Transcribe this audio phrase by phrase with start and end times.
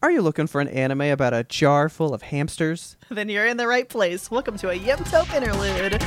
[0.00, 2.96] Are you looking for an anime about a jar full of hamsters?
[3.08, 4.30] Then you're in the right place.
[4.30, 6.00] Welcome to a Yemtope interlude.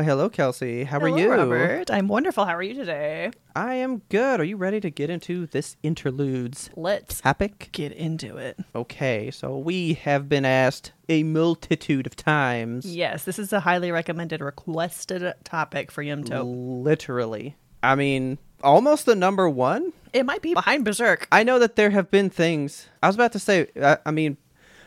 [0.00, 0.84] Well, hello, Kelsey.
[0.84, 1.30] How Hello, are you?
[1.30, 1.90] Robert?
[1.90, 2.46] I'm wonderful.
[2.46, 3.32] How are you today?
[3.54, 4.40] I am good.
[4.40, 7.68] Are you ready to get into this interludes Let's topic?
[7.72, 8.58] get into it.
[8.74, 12.86] Okay, so we have been asked a multitude of times.
[12.86, 16.44] Yes, this is a highly recommended, requested topic for Yemtope.
[16.82, 17.56] Literally.
[17.82, 19.92] I mean, almost the number one.
[20.14, 21.28] It might be behind Berserk.
[21.30, 22.88] I know that there have been things.
[23.02, 24.38] I was about to say, I, I mean,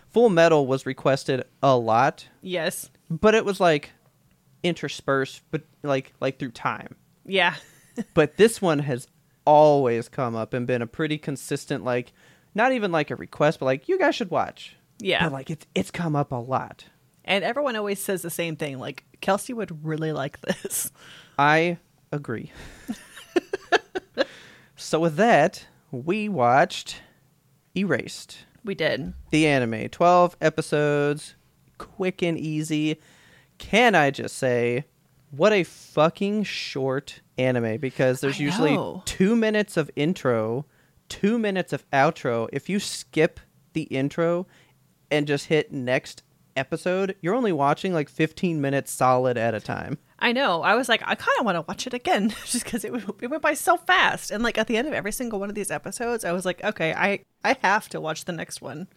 [0.10, 2.90] Full Metal was requested a lot, Yes.
[3.12, 3.92] but it was like
[4.64, 6.96] interspersed, but like like through time.
[7.26, 7.56] Yeah.
[8.14, 9.08] but this one has
[9.46, 12.14] always come up and been a pretty consistent like
[12.56, 15.24] not even like a request but like you guys should watch Yeah.
[15.26, 16.86] but like it's it's come up a lot
[17.26, 18.80] And everyone always says the same thing.
[18.80, 20.92] Like, Kelsey would really like this.
[21.38, 21.78] i
[22.12, 22.52] agree
[24.76, 27.02] so with that we watched
[27.76, 29.14] erased We did.
[29.32, 31.36] the anime 12 episodes
[31.78, 33.00] quick and easy
[33.64, 34.84] can i just say
[35.32, 39.02] what a fucking short anime because there's I usually know.
[39.06, 40.66] two minutes of intro
[41.10, 43.40] two minutes of outro if you skip
[43.74, 44.46] the intro
[45.10, 46.24] and just hit next
[46.56, 50.62] episode you're only watching like 15 minutes solid at a time I know.
[50.62, 53.30] I was like, I kind of want to watch it again just because it, it
[53.30, 54.32] went by so fast.
[54.32, 56.64] And like at the end of every single one of these episodes, I was like,
[56.64, 58.88] okay, I, I have to watch the next one.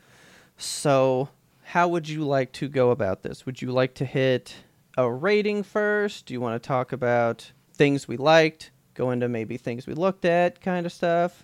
[0.57, 1.29] So,
[1.71, 3.45] how would you like to go about this?
[3.47, 4.55] Would you like to hit
[4.97, 6.27] a rating first?
[6.27, 10.25] Do you want to talk about things we liked, go into maybe things we looked
[10.25, 11.43] at, kind of stuff?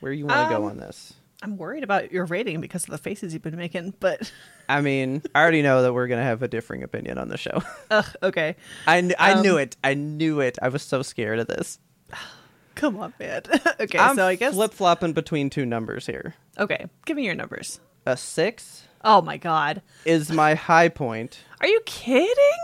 [0.00, 1.14] Where you want to go Um, on this?
[1.44, 4.32] I'm worried about your rating because of the faces you've been making, but
[4.68, 7.62] I mean, I already know that we're gonna have a differing opinion on the show.
[7.90, 8.56] ugh, okay.
[8.86, 9.76] I, kn- I Um, knew it.
[9.82, 10.58] I knew it.
[10.62, 11.78] I was so scared of this.
[12.74, 13.42] Come on, man.
[13.80, 16.34] okay, I'm so I guess flip flopping between two numbers here.
[16.58, 17.80] Okay, give me your numbers.
[18.06, 19.82] A six Oh my god.
[20.04, 22.58] is my high point, Are you kidding?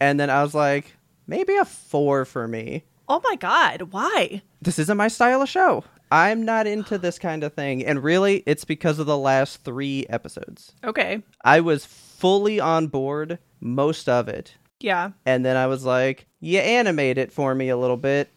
[0.00, 0.94] and then I was like,
[1.26, 2.84] maybe a four for me.
[3.08, 3.92] Oh my god.
[3.92, 4.42] Why?
[4.62, 5.84] this isn't my style of show.
[6.10, 7.84] I'm not into this kind of thing.
[7.84, 10.72] And really, it's because of the last three episodes.
[10.84, 11.22] Okay.
[11.44, 14.54] I was fully on board most of it.
[14.80, 15.10] Yeah.
[15.26, 18.30] And then I was like, you animate it for me a little bit.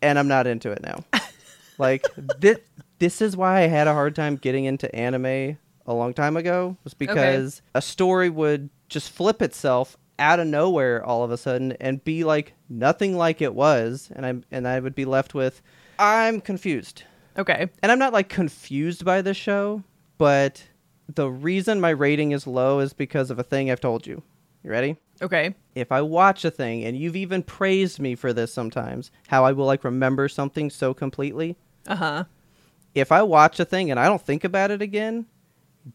[0.00, 1.04] And I'm not into it now.
[1.78, 2.06] like,
[2.38, 2.58] this,
[2.98, 6.76] this is why I had a hard time getting into anime a long time ago,
[6.84, 11.72] was because a story would just flip itself out of nowhere all of a sudden
[11.80, 15.60] and be like nothing like it was and I'm and I would be left with
[15.98, 17.02] I'm confused
[17.36, 17.68] Okay.
[17.82, 19.82] and I'm not like confused by this show,
[20.18, 20.62] but
[21.12, 24.22] the reason my rating is low is because of a thing I've told you.
[24.62, 24.96] You ready?
[25.20, 25.54] Okay.
[25.74, 29.50] If I watch a thing and you've even praised me for this sometimes, how I
[29.52, 31.56] will like remember something so completely.
[31.88, 32.24] Uh-huh.
[32.94, 35.26] If I watch a thing and I don't think about it again,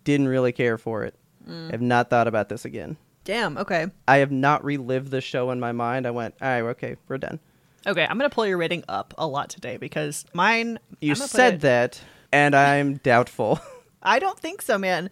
[0.03, 1.15] didn't really care for it.
[1.47, 1.69] Mm.
[1.69, 2.97] I have not thought about this again.
[3.23, 3.57] Damn.
[3.57, 3.87] Okay.
[4.07, 6.07] I have not relived the show in my mind.
[6.07, 7.39] I went, all right, okay, we're done.
[7.87, 10.79] Okay, I'm gonna pull your rating up a lot today because mine.
[11.01, 12.01] You gonna said it- that,
[12.31, 13.59] and I'm doubtful.
[14.03, 15.09] I don't think so, man.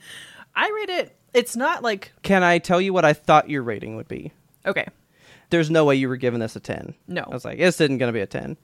[0.56, 1.16] I rate it.
[1.34, 4.32] It's not like Can I tell you what I thought your rating would be?
[4.66, 4.88] okay.
[5.50, 6.94] there's no way you were giving this a 10.
[7.08, 7.22] No.
[7.22, 8.58] I was like, this isn't going to be a 10.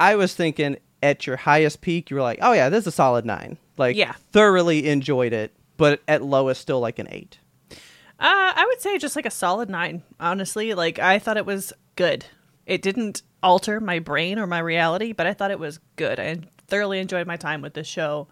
[0.00, 2.92] I was thinking at your highest peak, you were like, oh, yeah, this is a
[2.92, 3.56] solid 9.
[3.78, 4.12] Like, Yeah.
[4.32, 7.38] thoroughly enjoyed it, but at lowest, still like an 8.
[7.70, 7.76] Uh,
[8.20, 10.02] I would say just like a solid nine.
[10.18, 12.24] Honestly, like I thought it was good.
[12.66, 16.18] It didn't alter my brain or my reality, but I thought it was good.
[16.18, 18.26] I thoroughly enjoyed my time with this show.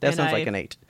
[0.00, 0.76] That sounds I- like an 8.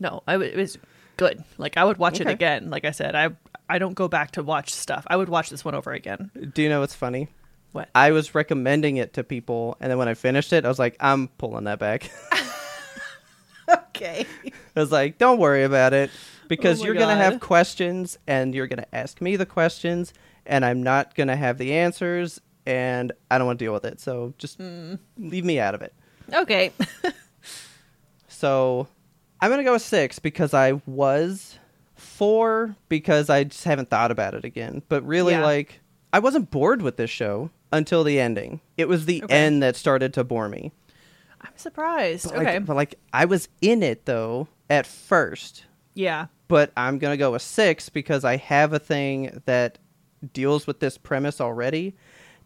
[0.00, 0.78] No, I w- it was
[1.16, 1.44] good.
[1.58, 2.70] Like I would watch it again.
[2.70, 3.30] Like I said, I
[3.68, 5.04] I don't go back to watch stuff.
[5.06, 6.30] I would watch this one over again.
[6.52, 7.28] Do you know what's funny?
[7.70, 7.88] What?
[7.94, 10.96] I was recommending it to people, and then when I finished it, I was like,
[10.98, 12.10] I'm pulling that back.
[13.68, 14.26] okay.
[14.76, 16.10] I was like, don't worry about it
[16.48, 20.12] because Oh you're going to have questions and you're going to ask me the questions
[20.46, 23.84] and I'm not going to have the answers and I don't want to deal with
[23.84, 24.00] it.
[24.00, 24.94] So just Hmm.
[25.18, 25.92] leave me out of it.
[26.32, 26.72] Okay.
[28.28, 28.88] So
[29.40, 31.58] I'm gonna go with six because I was
[31.94, 34.82] four because I just haven't thought about it again.
[34.88, 35.44] But really, Yeah.
[35.44, 35.80] like,
[36.12, 38.60] I wasn't bored with this show until the ending.
[38.76, 39.34] It was the Okay.
[39.34, 40.72] end that started to bore me.
[41.42, 42.24] I'm surprised.
[42.28, 42.58] But, like- okay.
[42.58, 45.64] but like, I was in it though at first.
[45.94, 46.26] yeah.
[46.48, 49.78] But I'm gonna go with six because I have a thing that
[50.34, 51.94] deals with this premise already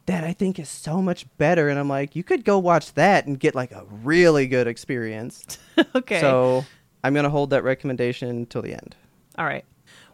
[0.06, 1.68] that I think is so much better.
[1.68, 5.58] And I'm like, you could go watch that and get like a really good experience.
[5.96, 6.20] okay.
[6.20, 6.64] So
[7.02, 8.94] I'm gonna hold that recommendation till the end.
[9.36, 9.64] All right.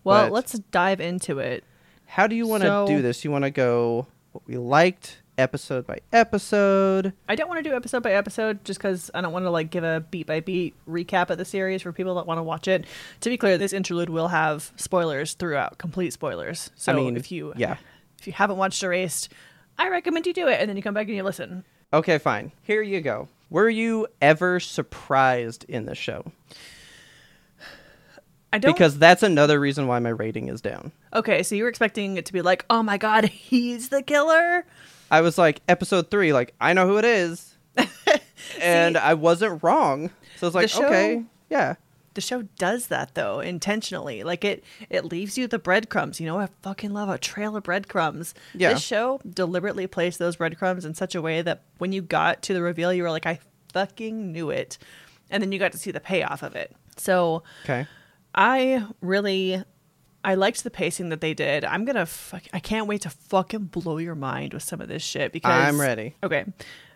[0.04, 1.62] Well, But- let's dive into it.
[2.06, 3.24] How do you want to So- do this?
[3.24, 7.12] You want to go what we liked episode by episode?
[7.28, 9.70] I don't want to do episode by episode just because I don't want to like
[9.70, 12.68] give a beat by beat recap of the series for people that want to watch
[12.68, 12.84] it.
[13.20, 16.70] To be clear, this interlude will have spoilers throughout, complete spoilers.
[16.76, 17.76] So I mean, if you yeah.
[18.18, 19.30] if you haven't watched Erased,
[19.78, 21.64] I recommend you do it, and then you come back and you listen.
[21.92, 22.52] Okay, fine.
[22.62, 23.28] Here you go.
[23.50, 26.32] Were you ever surprised in the show?
[28.52, 30.92] I don't Because that's another reason why my rating is down.
[31.14, 34.64] Okay, so you were expecting it to be like, oh my god, he's the killer.
[35.12, 37.54] I was like, episode three, like, I know who it is.
[38.60, 40.10] and I wasn't wrong.
[40.38, 41.74] So it's like, show- okay, yeah.
[42.14, 44.22] The show does that though intentionally.
[44.22, 46.20] Like it, it leaves you the breadcrumbs.
[46.20, 48.34] You know, I fucking love a trail of breadcrumbs.
[48.54, 48.74] Yeah.
[48.74, 52.52] This show deliberately placed those breadcrumbs in such a way that when you got to
[52.54, 53.38] the reveal, you were like, I
[53.72, 54.76] fucking knew it,
[55.30, 56.76] and then you got to see the payoff of it.
[56.98, 57.86] So Okay.
[58.34, 59.62] I really
[60.24, 61.64] I liked the pacing that they did.
[61.64, 65.02] I'm gonna fuck, I can't wait to fucking blow your mind with some of this
[65.02, 66.14] shit because I'm ready.
[66.22, 66.44] Okay,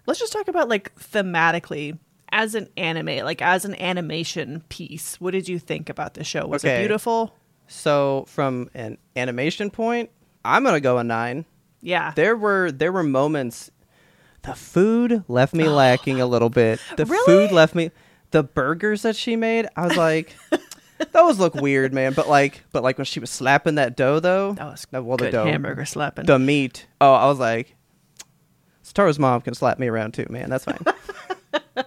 [0.06, 1.99] let's just talk about like thematically
[2.31, 5.20] as an anime, like as an animation piece.
[5.20, 6.46] What did you think about the show?
[6.46, 7.34] Was it beautiful?
[7.69, 10.11] So from an animation point,
[10.44, 11.44] I'm gonna go a nine.
[11.81, 13.70] Yeah, there were there were moments
[14.43, 17.26] the food left me lacking a little bit the Really?
[17.49, 17.90] food left me
[18.31, 20.34] the burgers that she made i was like
[21.12, 24.52] those look weird man but like but like when she was slapping that dough though
[24.52, 26.26] that was no, well the good dough hamburger slapping.
[26.26, 27.75] the meat oh i was like
[28.82, 30.78] Satoru's mom can slap me around too man that's fine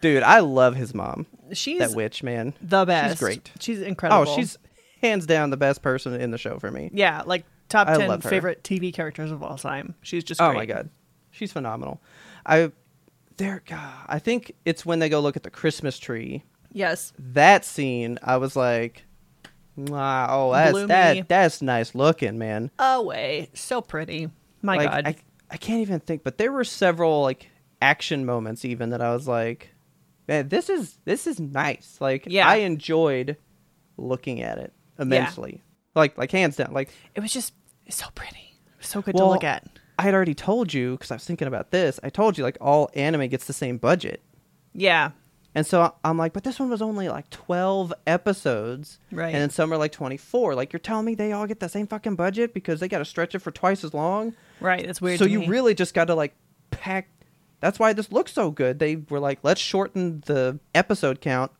[0.00, 3.14] dude i love his mom she's that witch man the best.
[3.14, 3.50] She's great.
[3.58, 4.30] She's oh, incredible.
[4.30, 4.58] oh she's
[5.00, 8.20] hands down the best person in the show for me yeah, like top I ten
[8.20, 9.94] favorite TV characters of all time.
[10.02, 10.90] She's just Oh my god,
[11.30, 12.00] she's phenomenal.
[12.44, 12.72] I
[13.36, 16.42] there, God, I think it's when they go look at the Christmas tree.
[16.72, 19.04] Yes, That scene, I was like,
[19.76, 20.86] wow, oh, that's Bloomy.
[20.88, 22.70] that that's nice looking, man.
[22.78, 24.28] away, so pretty.
[24.62, 25.16] My like, god, I
[25.50, 27.48] I can't even think, but there were several like
[27.80, 29.70] action moments even that I was like,
[30.26, 31.96] man, this is this is nice.
[32.00, 32.48] Like, Yeah.
[32.48, 33.36] I enjoyed
[33.96, 35.62] looking at it immensely.
[35.94, 37.54] Like like hands down, like it was just
[37.88, 39.66] so pretty, so good Well, to look at.
[39.98, 41.98] I had already told you because I was thinking about this.
[42.04, 44.22] I told you like all anime gets the same budget.
[44.74, 45.10] Yeah,
[45.58, 49.00] And so I'm like, but this one was only like 12 episodes.
[49.10, 49.34] Right.
[49.34, 50.54] And then some are like 24.
[50.54, 53.04] Like, you're telling me they all get the same fucking budget because they got to
[53.04, 54.34] stretch it for twice as long?
[54.60, 54.86] right.
[54.86, 55.18] That's weird.
[55.18, 55.48] so you me.
[55.48, 56.36] really just got to like
[56.70, 57.08] pack.
[57.58, 58.78] That's why this looks so good.
[58.78, 61.50] They were like, let's shorten the episode count,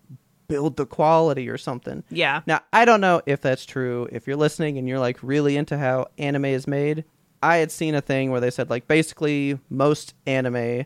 [0.46, 2.04] build the quality or something.
[2.08, 4.08] yeah, Now, I don't know if that's true.
[4.12, 7.02] If you're listening and you're like really into how anime is made,
[7.42, 10.84] I had seen a thing where they said like basically most anime,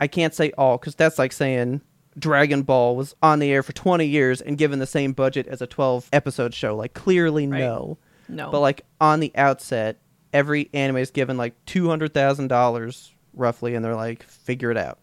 [0.00, 1.82] I can't say all because that's like saying
[2.20, 5.60] Dragon Ball was on the air for 20 years and given the same budget as
[5.60, 6.76] a 12 episode show.
[6.76, 7.60] Like clearly Right.
[7.60, 7.98] no.
[8.28, 9.98] no, But like on the outset,
[10.32, 14.98] every anime is given like $200,000 roughly and they're like figure it out.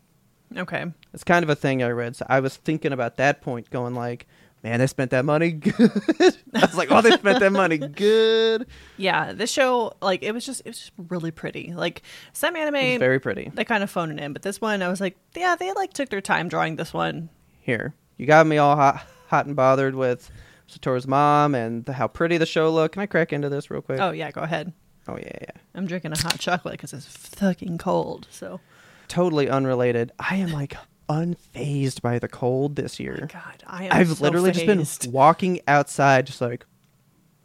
[0.56, 2.16] okay, It's kind of a thing I read.
[2.16, 4.28] So I was thinking about that point, going like,
[4.70, 6.38] man, they spent that money good.
[6.54, 8.68] I was like, oh, they spent that money good.
[8.98, 9.34] yeah.
[9.34, 11.74] This show, like, it was just, it was just really pretty.
[11.74, 12.02] Like
[12.34, 13.52] some anime, very pretty.
[13.54, 15.94] they kind of phone it in, but this one, I was like, yeah, they like
[15.94, 17.30] took their time drawing this one.
[17.62, 20.30] Here, you got me all hot, hot and bothered with
[20.70, 22.94] Satoru's mom and the, how pretty the show looked.
[22.94, 24.00] Can I crack into this real quick?
[24.00, 24.74] Oh yeah, go ahead.
[25.10, 25.52] Oh, yeah, yeah.
[25.74, 28.28] I'm drinking a hot chocolate because it's fucking cold.
[28.30, 28.60] So,
[29.08, 30.12] Totally unrelated.
[30.20, 30.76] I am like
[31.10, 33.30] unfazed by the cold this oh year.
[33.32, 33.92] God, I am.
[33.94, 36.66] I've so literally just been walking outside, just like,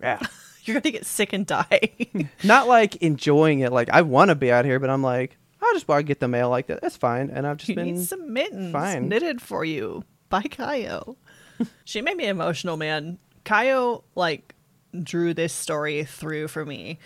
[0.00, 0.21] yeah.
[0.64, 1.90] You're gonna get sick and die.
[2.45, 3.73] Not like enjoying it.
[3.73, 6.28] Like I want to be out here, but I'm like, I'll just walk get the
[6.28, 6.81] mail like that.
[6.81, 7.31] That's fine.
[7.31, 9.09] And I've just you been need some mittens fine.
[9.09, 11.16] knitted for you by Kayo.
[11.85, 13.19] she made me emotional, man.
[13.45, 14.54] Kayo like
[15.02, 17.00] drew this story through for me.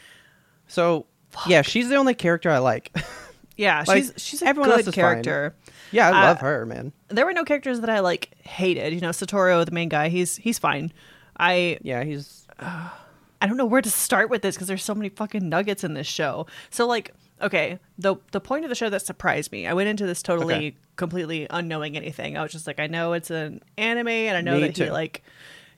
[0.66, 1.06] So
[1.46, 2.94] yeah, she's the only character I like.
[3.56, 5.22] Yeah, Like, she's she's a everyone else good fine.
[5.22, 5.56] character.
[5.92, 6.92] Yeah, I Uh, love her, man.
[7.08, 8.92] There were no characters that I like hated.
[8.92, 10.92] You know, Satoru, the main guy, he's he's fine.
[11.38, 15.08] I Yeah, he's I don't know where to start with this because there's so many
[15.10, 16.46] fucking nuggets in this show.
[16.70, 17.12] So like,
[17.42, 20.54] okay, the the point of the show that surprised me, I went into this totally
[20.54, 20.76] Okay.
[20.96, 22.36] completely unknowing anything.
[22.38, 24.90] I was just like, I know it's an anime, and I know Me that he
[24.90, 25.22] like,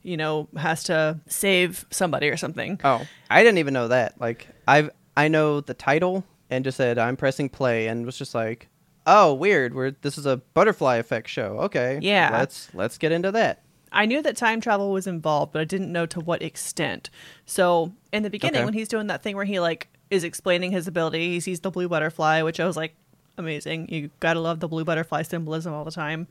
[0.02, 2.80] you know, has to save somebody or something.
[2.84, 4.20] Oh, I didn't even know that.
[4.20, 8.34] Like I've I know the title and just said I'm pressing play and was just
[8.36, 8.68] like,
[9.08, 9.74] oh, weird.
[9.74, 11.58] We're this is a butterfly effect show.
[11.62, 12.30] Okay, Yeah.
[12.32, 13.62] Let's let's get into that.
[13.90, 17.08] I knew that time travel was involved, but I didn't know to what extent.
[17.46, 18.64] So in the beginning, Okay.
[18.66, 21.70] when he's doing that thing where he like is explaining his ability, he sees the
[21.70, 22.94] blue butterfly, which I was like,
[23.38, 23.88] amazing.
[23.88, 26.26] You gotta love the blue butterfly symbolism all the time.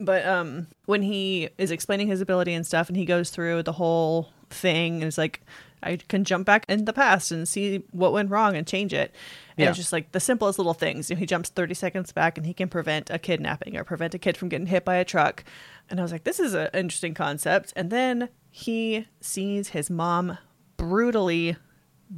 [0.00, 3.72] But um, when he is explaining his ability and stuff, and he goes through the
[3.72, 5.40] whole thing, and it's like,
[5.82, 9.14] I can jump back in the past and see what went wrong and change it.
[9.56, 9.68] And Yeah.
[9.70, 11.10] it's just like the simplest little things.
[11.10, 14.14] You know, he jumps 30 seconds back and he can prevent a kidnapping or prevent
[14.14, 15.44] a kid from getting hit by a truck.
[15.90, 17.72] And I was like, this is an interesting concept.
[17.76, 20.38] And then he sees his mom
[20.76, 21.56] brutally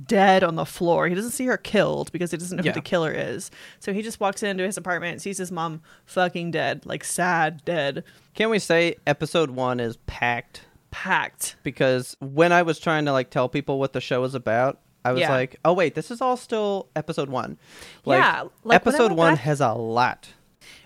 [0.07, 1.09] dead on the floor.
[1.09, 2.73] He doesn't see her killed because he doesn't know Yeah.
[2.73, 3.51] who the killer is.
[3.81, 8.05] So he just walks into his apartment, sees his mom fucking dead, like sad, dead,
[8.35, 10.63] Can we say episode one is packed?
[10.91, 11.57] Packed.
[11.63, 15.13] Because when I was trying to like tell people what the show was about, I
[15.13, 15.31] was Yeah.
[15.31, 17.59] like, oh wait, this is all still episode one.
[18.05, 20.29] Like, Yeah, like, when I episode went one back- has a lot.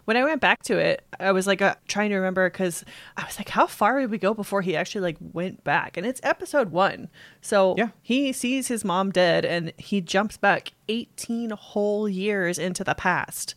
[0.05, 2.85] when I went back to it, I was like uh, trying to remember because
[3.17, 5.97] I was like, how far did we go before he actually like went back?
[5.97, 7.09] And it's episode one,
[7.41, 7.89] so Yeah.
[8.03, 13.55] he sees his mom dead and he jumps back eighteen whole years into the past,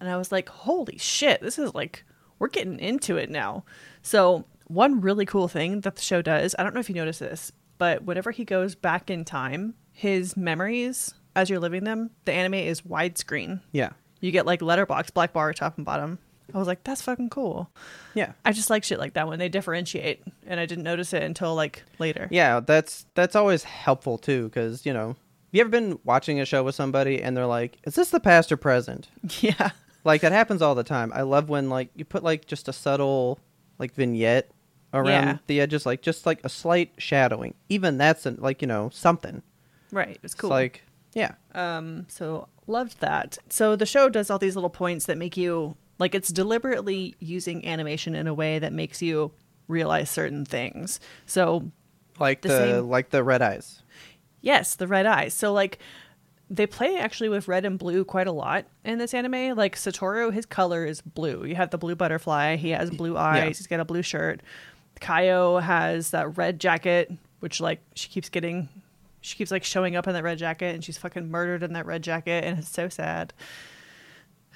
[0.00, 2.04] and I was like, holy shit, this is like
[2.38, 3.64] we're getting into it now.
[4.00, 7.18] So one really cool thing that the show does, I don't know if you notice
[7.18, 12.32] this, but whenever he goes back in time, his memories as you're living them, the
[12.32, 13.60] anime is widescreen.
[13.72, 16.18] Yeah, You get like letterbox, black bar, top and bottom.
[16.54, 17.70] I was like, that's fucking cool.
[18.14, 21.22] yeah, I just like shit like that when they differentiate, and I didn't notice it
[21.22, 22.26] until like later.
[22.30, 22.60] yeah.
[22.60, 25.14] That's that's always helpful too, because you know,
[25.52, 28.50] you ever been watching a show with somebody and they're like, "Is this the past
[28.50, 29.08] or present?"
[29.42, 29.70] Yeah.
[30.04, 31.12] Like that happens all the time.
[31.14, 33.38] I love when like you put like just a subtle
[33.78, 34.50] like vignette
[34.94, 35.38] around Yeah.
[35.46, 37.54] the edges, like just like a slight shadowing.
[37.68, 39.42] Even that's an, like you know something.
[39.92, 40.10] Right.
[40.10, 40.50] It was It's cool.
[40.50, 40.82] like
[41.14, 43.38] yeah, um, so loved that.
[43.48, 47.66] So the show does all these little points that make you like it's deliberately using
[47.66, 49.32] animation in a way that makes you
[49.66, 51.00] realize certain things.
[51.26, 51.70] So
[52.20, 53.82] like The the, same- like the red eyes.
[54.40, 55.34] Yes, the red eyes.
[55.34, 55.78] So like
[56.50, 59.56] they play actually with red and blue quite a lot in this anime.
[59.56, 61.44] Like Satoru, his color is blue.
[61.44, 62.56] You have the blue butterfly.
[62.56, 63.58] He has blue eyes.
[63.58, 64.40] He's got a blue shirt.
[65.00, 68.68] Kayo has that red jacket, which like she keeps getting,
[69.20, 71.86] she keeps like showing up in that red jacket, and she's fucking murdered in that
[71.86, 73.32] red jacket, and it's so sad.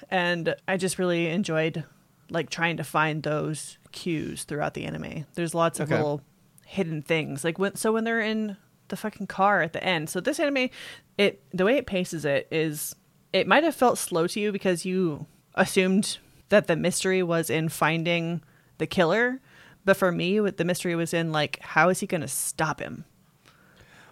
[0.09, 1.83] And I just really enjoyed
[2.29, 5.25] like trying to find those cues throughout the anime.
[5.35, 5.95] There's lots of Okay.
[5.97, 6.21] little
[6.65, 7.43] hidden things.
[7.43, 8.57] Like when so when they're in
[8.89, 10.09] the fucking car at the end.
[10.09, 10.69] So this anime,
[11.17, 12.95] it the way it paces it is
[13.31, 16.17] it might have felt slow to you because you assumed
[16.49, 18.41] that the mystery was in finding
[18.77, 19.39] the killer,
[19.85, 23.05] but for me, the mystery was in like how is he going to stop him?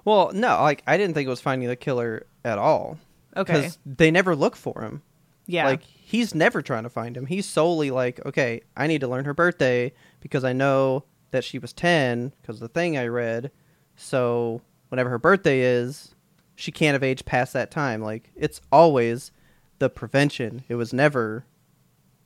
[0.05, 2.97] Well, no, like I didn't think it was finding the killer at all.
[3.35, 3.53] Okay.
[3.53, 5.01] Because they never look for him.
[5.45, 5.65] Yeah.
[5.65, 7.25] Like he's never trying to find him.
[7.25, 11.59] He's solely like, okay, I need to learn her birthday because I know that she
[11.59, 13.51] was 10 because the thing I read.
[13.95, 16.15] So whenever her birthday is,
[16.55, 18.01] she can't have aged past that time.
[18.01, 19.31] Like it's always
[19.79, 20.63] the prevention.
[20.67, 21.45] It was never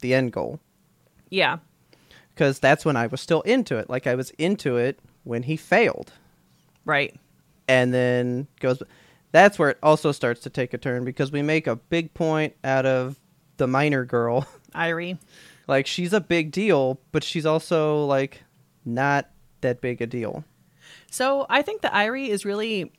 [0.02, 0.60] the end goal
[1.30, 1.58] yeah.
[2.36, 3.90] Because that's when I was still into it.
[3.90, 6.12] Like I was into it when he failed
[6.84, 7.18] Right.
[7.68, 8.84] and then goes
[9.32, 12.54] that's where it also starts to take a turn because we make a big point
[12.64, 13.20] out of
[13.58, 15.18] the minor girl Airi.
[15.68, 18.44] like she's a big deal but she's also like
[18.86, 19.30] not
[19.62, 20.44] that big a deal
[21.10, 22.92] So I think that Airi is really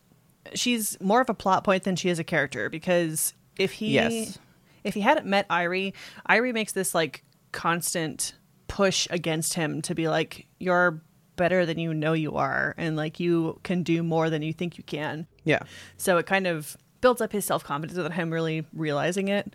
[0.54, 4.38] she's more of a plot point than she is a character because if he Yes.
[4.82, 5.92] if he hadn't met Airi,
[6.28, 8.34] Airi makes this like constant
[8.68, 11.00] push against him to be like you're
[11.36, 14.78] better than you know you are and like you can do more than you think
[14.78, 15.26] you can.
[15.44, 15.60] yeah
[15.98, 19.52] So it kind of builds up his self-confidence without him really realizing it.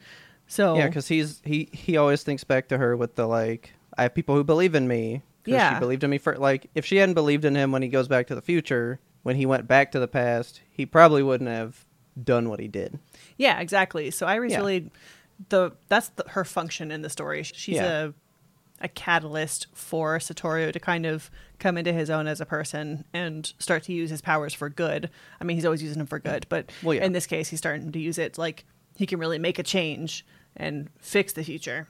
[0.47, 4.03] So yeah because he's he he always thinks back to her with the like i
[4.03, 5.73] have people who believe in me Yeah.
[5.75, 8.07] she believed in me for like if she hadn't believed in him when he goes
[8.07, 11.85] back to the future when he went back to the past he probably wouldn't have
[12.21, 12.99] done what he did
[13.37, 14.11] Yeah, exactly.
[14.11, 14.57] So Airi's Yeah.
[14.59, 14.91] really
[15.49, 17.41] the that's the, her function in the story.
[17.43, 18.03] She's Yeah.
[18.07, 18.13] a
[18.83, 23.51] a catalyst for Satoru to kind of come into his own as a person and
[23.59, 25.09] start to use his powers for good.
[25.39, 27.05] I mean, he's always using them for good, but Well, yeah.
[27.05, 28.65] in this case, he's starting to use it like
[28.97, 30.25] he can really make a change
[30.57, 31.87] and fix the future.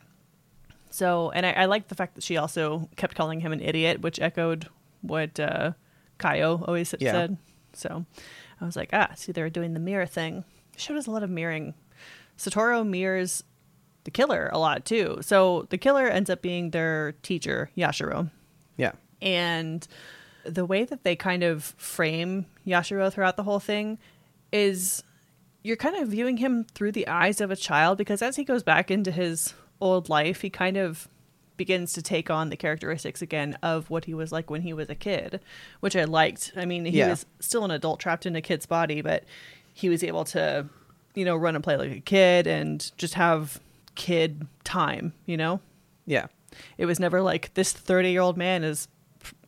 [0.89, 4.01] So, and I, I like the fact that she also kept calling him an idiot,
[4.01, 4.67] which echoed
[5.01, 5.71] what uh,
[6.19, 7.12] Kayo always Yeah.
[7.13, 7.38] said.
[7.74, 8.05] So
[8.60, 10.43] I was like, ah, see, they're doing the mirror thing.
[10.74, 11.74] The show does a lot of mirroring.
[12.38, 13.43] Satoru mirrors
[14.03, 15.20] the killer a lot too.
[15.22, 18.29] So the killer ends up being their teacher, Yashiro.
[18.77, 18.93] Yeah.
[19.22, 19.88] And
[20.46, 24.00] the way that they kind of frame Yashiro throughout the whole thing
[24.51, 25.03] is
[25.63, 28.63] you're kind of viewing him through the eyes of a child because as he goes
[28.63, 31.08] back into his old life, he kind of
[31.58, 34.89] begins to take on the characteristics again of what he was like when he was
[34.89, 35.39] a kid,
[35.79, 36.53] which I liked.
[36.55, 37.10] I mean, he Yeah.
[37.10, 39.24] was still an adult trapped in a kid's body, but
[39.72, 40.65] he was able to,
[41.13, 43.60] you know, run and play like a kid and just have
[43.95, 45.60] kid time, you know?
[46.05, 46.27] Yeah.
[46.77, 48.88] It was never like this 30 year old man is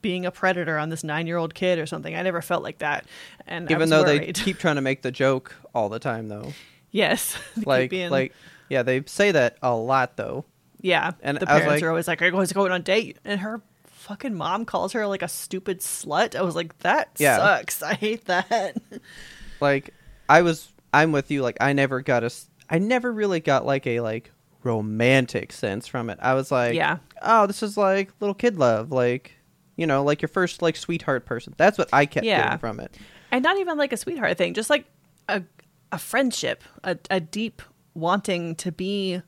[0.02, 2.16] being a predator on this nine year old kid or something.
[2.16, 3.06] I never felt like that.
[3.48, 6.54] And Even was though they keep trying to make the joke all the time, though.
[6.92, 8.34] yes, Like, being- like,
[8.70, 10.46] yeah, they say that a lot, though.
[10.82, 11.12] yeah.
[11.22, 12.84] and the I was parents like- are always like, "Are you guys going on a
[12.84, 16.36] date?" And her fucking mom calls her like a stupid slut.
[16.36, 17.38] I was like, "That Yeah.
[17.38, 17.82] sucks.
[17.84, 18.78] I hate that."
[19.60, 19.94] Like,
[20.28, 21.42] I was, I'm with you.
[21.42, 22.32] Like, I never got a,
[22.74, 24.32] I never really got like a like
[24.63, 26.18] romantic sense from it.
[26.22, 26.98] I was like, Yeah.
[27.22, 29.34] oh, this is like little kid love, like,
[29.75, 31.53] you know, like your first like sweetheart person.
[31.58, 32.44] That's what I kept Yeah.
[32.44, 32.98] getting from it.
[33.32, 34.86] and not even like a sweetheart thing, just like
[35.30, 35.44] a
[35.92, 37.62] a friendship, a, a deep
[37.94, 39.22] wanting to be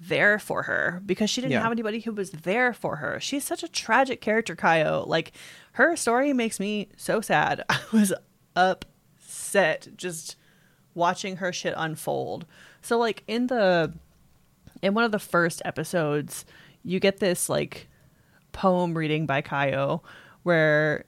[0.00, 1.62] there for her because she didn't Yeah.
[1.62, 3.18] have anybody who was there for her.
[3.20, 5.04] She's such a tragic character, Kayo.
[5.06, 5.32] Like
[5.72, 7.64] her story makes me so sad.
[7.68, 8.12] I was
[8.54, 10.36] upset just
[10.94, 12.46] watching her shit unfold.
[12.82, 13.92] So like in the
[14.82, 16.44] in one of the first episodes,
[16.82, 17.88] you get this like
[18.52, 20.00] poem reading by Kayo
[20.42, 21.04] where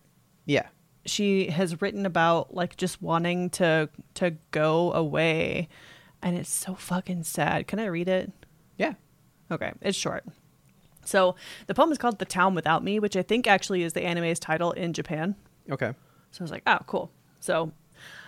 [0.46, 0.68] Yeah.
[1.04, 5.68] she has written about like just wanting to to go away
[6.22, 7.66] and it's so fucking sad.
[7.66, 8.32] Can I read it?
[8.78, 8.94] Yeah.
[9.50, 10.24] Okay, it's short.
[11.06, 11.34] So,
[11.66, 14.38] the poem is called The Town Without Me, which I think actually is the anime's
[14.38, 15.34] title in Japan.
[15.70, 15.92] Okay.
[16.30, 17.10] So I was like, oh, cool.
[17.40, 17.72] So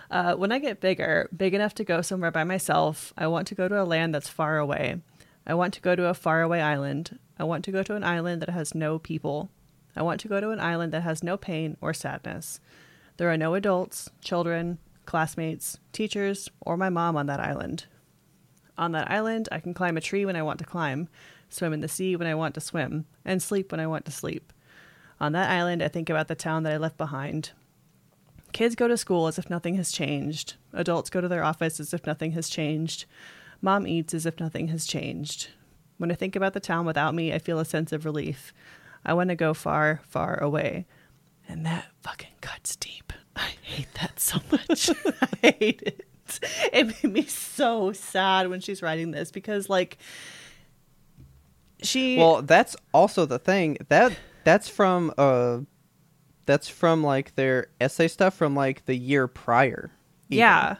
[0.09, 3.55] uh, when I get bigger, big enough to go somewhere by myself, I want to
[3.55, 5.01] go to a land that's far away.
[5.45, 7.19] I want to go to a faraway island.
[7.39, 9.49] I want to go to an island that has no people.
[9.95, 12.59] I want to go to an island that has no pain or sadness.
[13.17, 17.85] There are no adults, children, classmates, teachers, or my mom on that island.
[18.77, 21.09] On that island, I can climb a tree when I want to climb,
[21.49, 24.11] swim in the sea when I want to swim, and sleep when I want to
[24.11, 24.53] sleep.
[25.19, 27.51] On that island, I think about the town that I left behind.
[28.53, 30.55] Kids go to school as if nothing has changed.
[30.73, 33.05] Adults go to their office as if nothing has changed.
[33.61, 35.49] Mom eats as if nothing has changed.
[35.97, 38.53] When I think about the town without me, I feel a sense of relief.
[39.05, 40.85] I want to go far, far away.
[41.47, 43.13] And that fucking cuts deep.
[43.35, 44.89] I hate that so much.
[45.43, 46.05] I hate it.
[46.73, 49.97] It made me so sad when she's writing this because, like,
[51.81, 52.17] she.
[52.17, 53.77] Well, that's also the thing.
[53.87, 55.59] That that's from uh
[56.47, 59.91] that's from like their essay stuff from like the year prior.
[60.29, 60.39] even.
[60.39, 60.75] Yeah.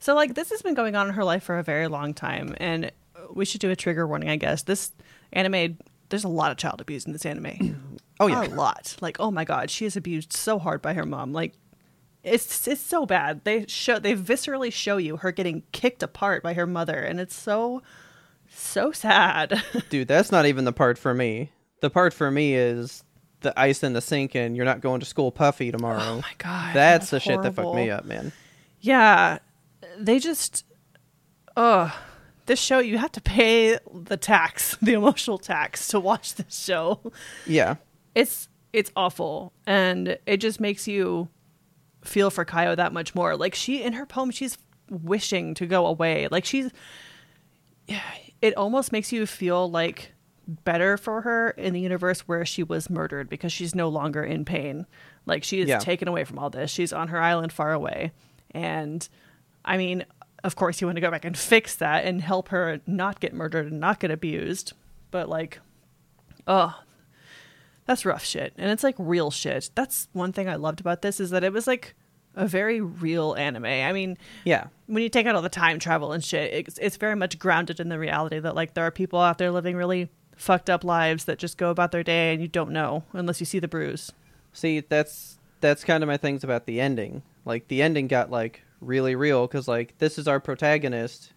[0.00, 2.56] So like this has been going on in her life for a very long time
[2.58, 2.90] and
[3.32, 4.62] we should do a trigger warning, I guess.
[4.62, 4.90] This
[5.32, 5.78] anime
[6.08, 7.76] there's a lot of child abuse in this anime.
[8.22, 8.42] Oh, yeah.
[8.42, 8.96] A lot.
[9.00, 11.32] Like, oh my god, she is abused so hard by her mom.
[11.32, 11.54] Like
[12.22, 13.44] it's it's so bad.
[13.44, 17.34] They show they viscerally show you her getting kicked apart by her mother and it's
[17.34, 17.80] so
[18.50, 19.62] so sad.
[19.88, 21.52] Dude, that's not even the part for me.
[21.80, 23.04] The part for me is
[23.40, 26.00] the ice in the sink and you're not going to school puffy tomorrow.
[26.00, 28.32] Oh my God, That's that's the shit that fucked me up, man.
[28.80, 29.38] Yeah,
[29.98, 30.64] they just,
[31.56, 31.94] oh,
[32.46, 37.00] this show you have to pay the tax, the emotional tax to watch this show.
[37.46, 37.76] Yeah.
[38.14, 41.28] It's it's awful, and it just makes you
[42.04, 43.36] feel for Kayo that much more.
[43.36, 46.28] Like she in her poem, she's wishing to go away.
[46.28, 46.70] Like she's,
[47.86, 48.02] yeah,
[48.42, 50.12] it almost makes you feel like
[50.64, 54.44] better for her in the universe where she was murdered because she's no longer in
[54.44, 54.86] pain.
[55.26, 55.78] Like she is Yeah.
[55.78, 56.70] taken away from all this.
[56.70, 58.12] She's on her island far away.
[58.52, 59.08] And
[59.64, 60.04] I mean,
[60.42, 63.32] of course you want to go back and fix that and help her not get
[63.34, 64.72] murdered and not get abused.
[65.10, 65.60] But like
[66.46, 66.78] oh
[67.86, 68.52] that's rough shit.
[68.56, 69.70] And it's like real shit.
[69.74, 71.94] That's one thing I loved about this is that it was like
[72.36, 73.64] a very real anime.
[73.64, 74.68] I mean, Yeah.
[74.86, 77.80] when you take out all the time travel and shit, it's, it's very much grounded
[77.80, 80.08] in the reality that like there are people out there living really
[80.40, 83.46] fucked up lives that just go about their day and you don't know unless you
[83.46, 84.12] see the bruise.
[84.52, 87.22] See, that's that's kind of my things about the ending.
[87.44, 91.32] Like the ending got like really real cuz like this is our protagonist.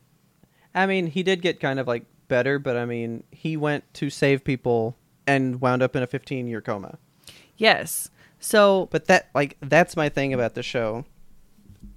[0.73, 4.09] I mean, he did get kind of like better, but I mean, he went to
[4.09, 4.95] save people
[5.27, 6.97] and wound up in a 15-year coma.
[7.57, 8.09] Yes.
[8.39, 11.05] So But that like that's my thing about the show.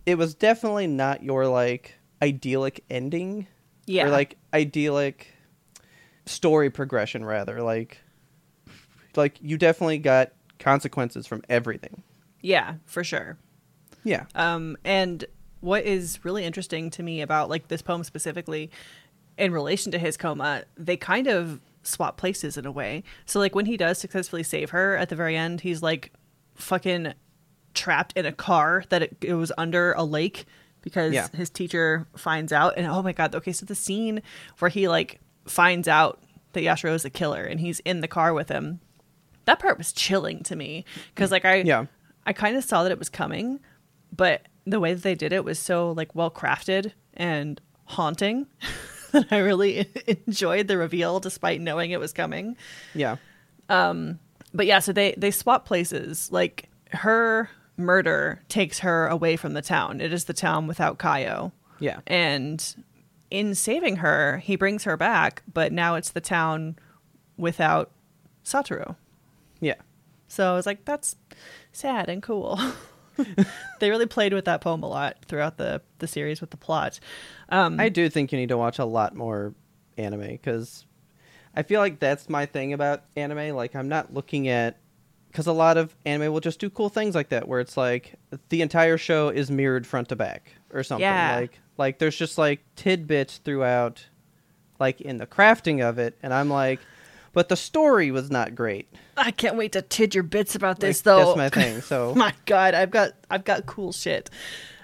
[0.04, 3.46] It was definitely not your like idyllic ending
[3.86, 5.35] yeah, or like idyllic
[6.26, 7.98] story progression rather like
[9.14, 12.02] like you definitely got consequences from everything.
[12.42, 13.38] yeah, for sure.
[14.04, 14.26] Yeah.
[14.34, 15.24] Um, and
[15.60, 18.70] what is really interesting to me about like this poem specifically
[19.38, 23.02] in relation to his coma, they kind of swap places in a way.
[23.24, 26.12] So like when he does successfully save her at the very end, he's like
[26.54, 27.14] fucking
[27.74, 30.44] trapped in a car that it, it was under a lake
[30.82, 31.28] because Yeah.
[31.34, 34.22] his teacher finds out and oh my god okay so the scene
[34.60, 38.32] where he like finds out that Yashiro is a killer and he's in the car
[38.34, 38.80] with him
[39.44, 41.86] that part was chilling to me because like I Yeah.
[42.24, 43.60] I kind of saw that it was coming
[44.14, 48.46] but the way that they did it was so like well crafted and haunting
[49.12, 49.86] that I really
[50.26, 52.56] enjoyed the reveal despite knowing it was coming
[52.94, 53.16] Yeah.
[53.68, 54.18] Um
[54.54, 56.32] but yeah, so they they swap places.
[56.32, 60.00] Like her murder takes her away from the town.
[60.00, 61.52] It is the town without Kayo.
[61.78, 62.00] Yeah.
[62.06, 62.64] And
[63.30, 66.76] in saving her, he brings her back, but now it's the town
[67.36, 67.90] without
[68.44, 68.96] Satoru.
[69.60, 69.74] Yeah.
[70.28, 71.16] So I was like, that's
[71.72, 72.58] sad and cool.
[73.80, 77.00] they really played with that poem a lot throughout the the series with the plot.
[77.48, 79.54] Um, I do think you need to watch a lot more
[79.96, 80.84] anime because
[81.54, 83.54] I feel like that's my thing about anime.
[83.56, 84.78] Like, I'm not looking at
[85.30, 88.14] because a lot of anime will just do cool things like that, where it's like
[88.48, 91.02] the entire show is mirrored front to back or something.
[91.02, 91.36] Yeah.
[91.40, 94.06] Like, like there's just like tidbits throughout,
[94.78, 96.80] like in the crafting of it, and I'm like,
[97.32, 98.88] but the story was not great.
[99.16, 101.34] I can't wait to tid your bits about this Like, though.
[101.34, 101.80] That's my thing.
[101.80, 104.28] So my god i've got i've got cool shit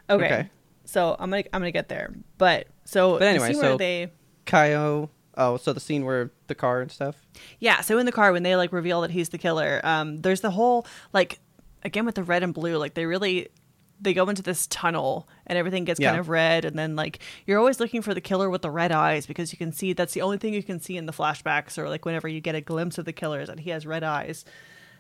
[0.09, 0.51] okay, Okay.
[0.87, 4.11] so i'm gonna i'm gonna get there but so But anyway, the so- they
[4.47, 5.09] Kayo.
[5.35, 7.17] Oh, so the scene where the car and stuff.
[7.59, 10.41] yeah so in the car when they like reveal that he's the killer um there's
[10.43, 11.39] the whole like
[11.85, 13.49] again with the red and blue like they really
[14.03, 17.59] they go into this tunnel and everything gets kind of red and then like you're
[17.59, 20.23] always looking for the killer with the red eyes because you can see that's the
[20.23, 22.99] only thing you can see in the flashbacks or like whenever you get a glimpse
[22.99, 24.45] of the killer is that he has red eyes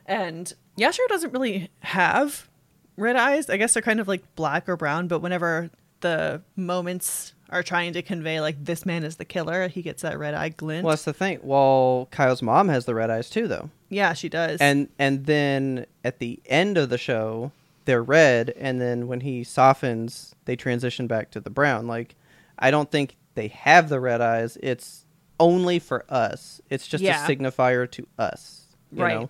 [0.06, 2.48] and Yashiro doesn't really have
[2.96, 3.48] red eyes.
[3.50, 7.92] I guess they're kind of like black or brown, but whenever the moments are trying
[7.92, 10.84] to convey like this man is the killer, he gets that red eye glint.
[10.84, 11.38] Well, that's the thing.
[11.42, 13.70] Well, Kayo's mom has the red eyes too, though.
[13.90, 14.60] yeah, she does.
[14.60, 17.52] and and then at the end of the show
[17.84, 22.14] they're red and then when he softens they transition back to the brown like
[22.58, 25.04] i don't think they have the red eyes it's
[25.40, 27.24] only for us it's just Yeah.
[27.24, 29.20] a signifier to us you right.
[29.20, 29.26] know?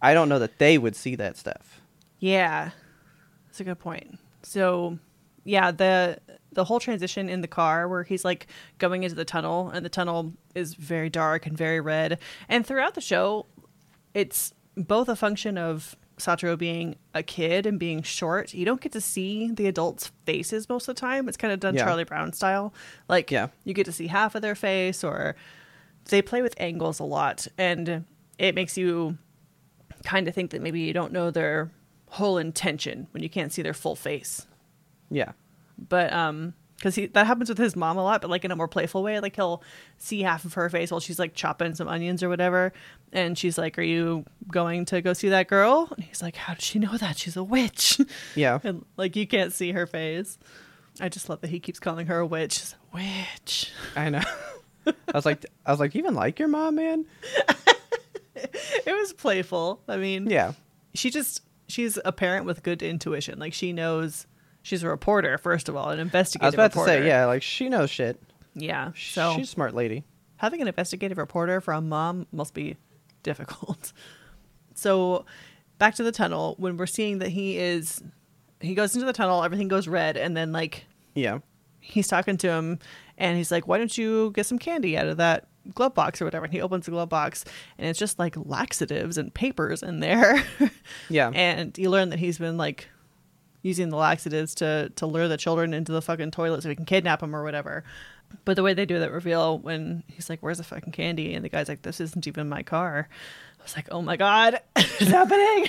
[0.00, 1.80] i don't know that they would see that stuff
[2.18, 2.70] Yeah.
[3.46, 4.18] That's a good point.
[4.42, 4.98] So,
[5.44, 6.18] yeah, the
[6.52, 8.46] the whole transition in the car where he's like
[8.78, 12.18] going into the tunnel and the tunnel is very dark and very red.
[12.48, 13.44] And throughout the show,
[14.14, 18.54] it's both a function of Satoru being a kid and being short.
[18.54, 21.28] You don't get to see the adults' faces most of the time.
[21.28, 21.84] It's kind of done Yeah.
[21.84, 22.72] Charlie Brown style.
[23.08, 23.48] Like Yeah.
[23.64, 25.34] you get to see half of their face or
[26.06, 28.04] they play with angles a lot and
[28.38, 29.18] it makes you
[30.04, 31.70] kind of think that maybe you don't know their
[32.10, 34.46] whole intention when you can't see their full face.
[35.10, 35.32] yeah
[35.88, 38.56] But um because he that happens with his mom a lot, but like in a
[38.56, 39.20] more playful way.
[39.20, 39.62] Like he'll
[39.98, 42.72] see half of her face while she's like chopping some onions or whatever,
[43.12, 46.54] and she's like, "Are you going to go see that girl?" And he's like, "How
[46.54, 47.16] does she know that?
[47.18, 48.00] She's a witch."
[48.34, 50.38] yeah and like you can't see her face.
[51.00, 52.54] I just love that he keeps calling her a witch.
[52.54, 53.72] She's a witch.
[53.96, 54.20] i know
[54.86, 57.06] i was like i was like you even like your mom man
[58.34, 59.80] It was playful.
[59.88, 60.52] I mean, yeah
[60.94, 63.38] she just she's a parent with good intuition.
[63.38, 64.26] Like she knows
[64.62, 66.52] she's a reporter first of all, an investigative.
[66.52, 66.60] Reporter.
[66.60, 67.00] I was about reporter.
[67.00, 68.20] to say yeah like she knows shit
[68.54, 68.92] yeah.
[68.94, 70.04] So she's a smart lady
[70.36, 72.76] having an investigative reporter for a mom must be
[73.22, 73.92] difficult.
[74.74, 75.26] So
[75.78, 78.02] back to the tunnel when we're seeing that he is
[78.58, 81.40] he goes into the tunnel, everything goes red, and then like yeah
[81.78, 82.78] he's talking to him
[83.18, 86.24] and he's like, Why don't you get some candy out of that glove box or
[86.24, 86.46] whatever?
[86.46, 87.44] And he opens the glove box
[87.76, 90.42] and it's just like laxatives and papers in there.
[91.10, 92.88] yeah and you learn that he's been like
[93.62, 96.84] using the laxatives to to lure the children into the fucking toilet so we can
[96.84, 97.84] kidnap them or whatever.
[98.44, 101.44] But the way they do that reveal when he's like, "Where's the fucking candy?" and
[101.44, 103.08] the guy's like, "This isn't even my car,"
[103.60, 105.68] I was like, "Oh my god, it's happening!"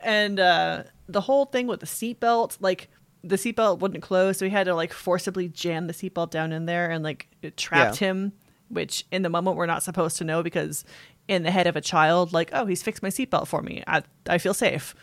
[0.00, 2.88] and uh, the whole thing with the seatbelt, like
[3.24, 6.66] the seatbelt wouldn't close, so he had to like forcibly jam the seatbelt down in
[6.66, 8.08] there, and like it trapped Yeah.
[8.08, 8.32] him.
[8.70, 10.84] Which in the moment we're not supposed to know because
[11.26, 13.82] in the head of a child, like, "Oh, he's fixed my seatbelt for me.
[13.86, 14.94] I I feel safe."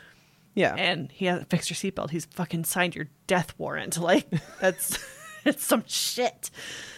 [0.56, 2.10] Yeah and he hasn't fixed your seatbelt.
[2.10, 3.98] He's fucking signed your death warrant.
[4.00, 4.28] Like
[4.60, 4.98] that's
[5.46, 6.50] it's some shit.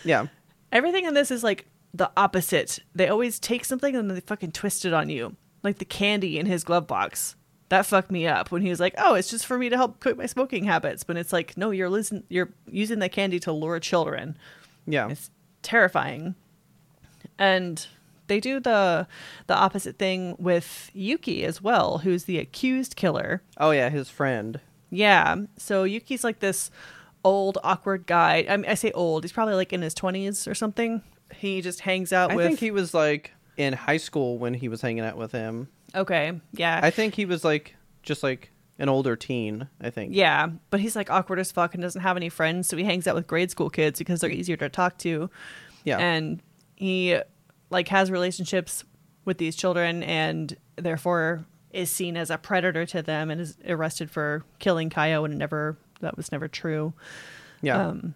[0.05, 0.27] yeah
[0.71, 2.79] Everything in this is like the opposite.
[2.95, 5.35] They always take something and then they fucking twist it on you.
[5.63, 7.35] Like the candy in his glove box.
[7.69, 9.99] That fucked me up when he was like, "Oh, it's just for me to help
[9.99, 13.51] quit my smoking habits." But it's like, no, you're losing, you're using that candy to
[13.51, 14.37] lure children.
[14.85, 15.29] yeah It's
[15.63, 16.35] terrifying.
[17.37, 17.85] And
[18.27, 19.07] they do the
[19.47, 23.41] the opposite thing with Yuki as well, who's the accused killer.
[23.57, 24.59] oh yeah his friend
[24.89, 25.35] Yeah.
[25.57, 26.71] So Yuki's like this
[27.23, 28.45] old awkward guy.
[28.49, 29.23] I mean, I say old.
[29.23, 31.01] He's probably like in his twenties or something.
[31.35, 32.47] He just hangs out I with.
[32.47, 35.67] think he was like in high school when he was hanging out with him.
[35.95, 39.67] okay, yeah, I think he was like just like an older teen.
[39.81, 40.13] I think.
[40.15, 43.07] yeah, but he's like awkward as fuck and doesn't have any friends, so he hangs
[43.07, 45.29] out with grade school kids because they're easier to talk to.
[45.83, 45.97] Yeah.
[45.97, 46.41] and
[46.75, 47.19] he
[47.69, 48.83] like has relationships
[49.25, 54.09] with these children and therefore is seen as a predator to them and is arrested
[54.09, 56.93] for killing Kayo and never that was never true.
[57.61, 57.87] yeah.
[57.87, 58.13] Um,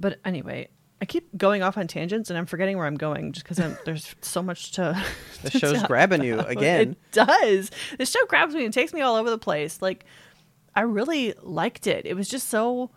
[0.00, 0.68] but anyway,
[1.00, 4.14] I keep going off on tangents and I'm forgetting where I'm going just because there's
[4.22, 5.00] so much to.
[5.42, 6.92] the to show's grabbing you again.
[6.92, 7.70] It does.
[7.98, 9.82] The show grabs me and takes me all over the place.
[9.82, 10.04] Like,
[10.74, 12.06] I really liked it.
[12.06, 12.90] It was just so.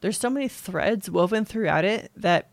[0.00, 2.51] There's so many threads woven throughout it that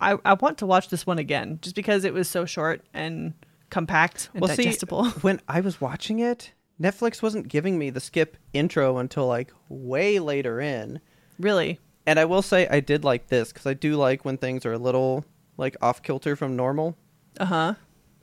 [0.00, 3.34] I I want to watch this one again just because it was so short and
[3.70, 5.06] compact and well, digestible.
[5.06, 9.52] see, when I was watching it, Netflix wasn't giving me the skip intro until like
[9.68, 11.00] way later in.
[11.38, 11.80] really.
[12.08, 14.72] And I will say I did like this because I do like when things are
[14.72, 15.24] a little
[15.56, 16.96] like off kilter from normal.
[17.40, 17.74] Uh huh.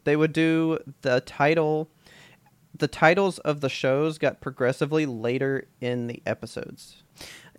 [0.05, 1.89] They would do the title.
[2.77, 7.03] The titles of the shows got progressively later in the episodes.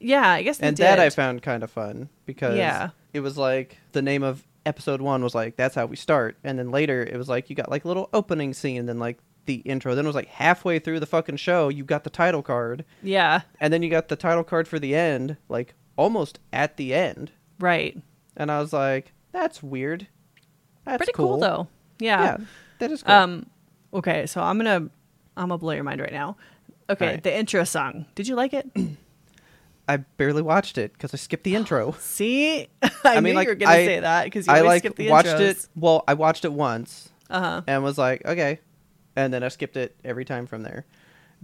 [0.00, 2.90] Yeah, I guess they and that I found kind of fun because Yeah.
[3.12, 6.58] it was like the name of episode one was like that's how we start, and
[6.58, 9.18] then later it was like you got like a little opening scene, and then like
[9.46, 9.94] the intro.
[9.94, 13.42] Then it was like halfway through the fucking show, you got the title card, Yeah.
[13.60, 17.30] and then you got the title card for the end, like almost at the end,
[17.60, 17.96] Right.
[18.36, 20.06] and I was like, that's weird.
[20.84, 21.38] That's Pretty cool.
[21.38, 21.68] though.
[21.98, 22.38] Yeah,
[22.78, 23.14] that is cool.
[23.14, 23.46] Um,
[23.92, 24.88] okay, so I'm gonna
[25.36, 26.36] I'm gonna blow your mind right now.
[26.90, 27.22] Okay, Alright.
[27.22, 28.06] the intro song.
[28.14, 28.68] Did you like it?
[29.88, 31.92] I barely watched it because I skipped the intro.
[32.00, 32.68] See,
[33.04, 34.98] I, mean, knew like, you were gonna I- say that because you I always like
[35.10, 35.40] watched intros.
[35.40, 35.68] it.
[35.76, 37.10] Well, I watched it once.
[37.30, 37.62] Uh huh.
[37.66, 38.60] and was like, okay.
[39.16, 40.84] And then I skipped it every time from there.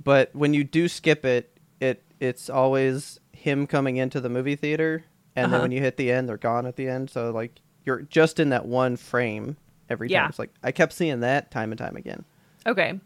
[0.03, 5.05] But when you do skip it, it it's always him coming into the movie theater,
[5.37, 5.63] and then Uh-huh.
[5.65, 7.09] when you hit the end, they're gone at the end.
[7.11, 9.57] So like you're just in that one frame
[9.89, 10.13] every time.
[10.15, 10.29] Yeah.
[10.29, 12.25] It's like I kept seeing that time and time again.
[12.67, 13.01] Okay.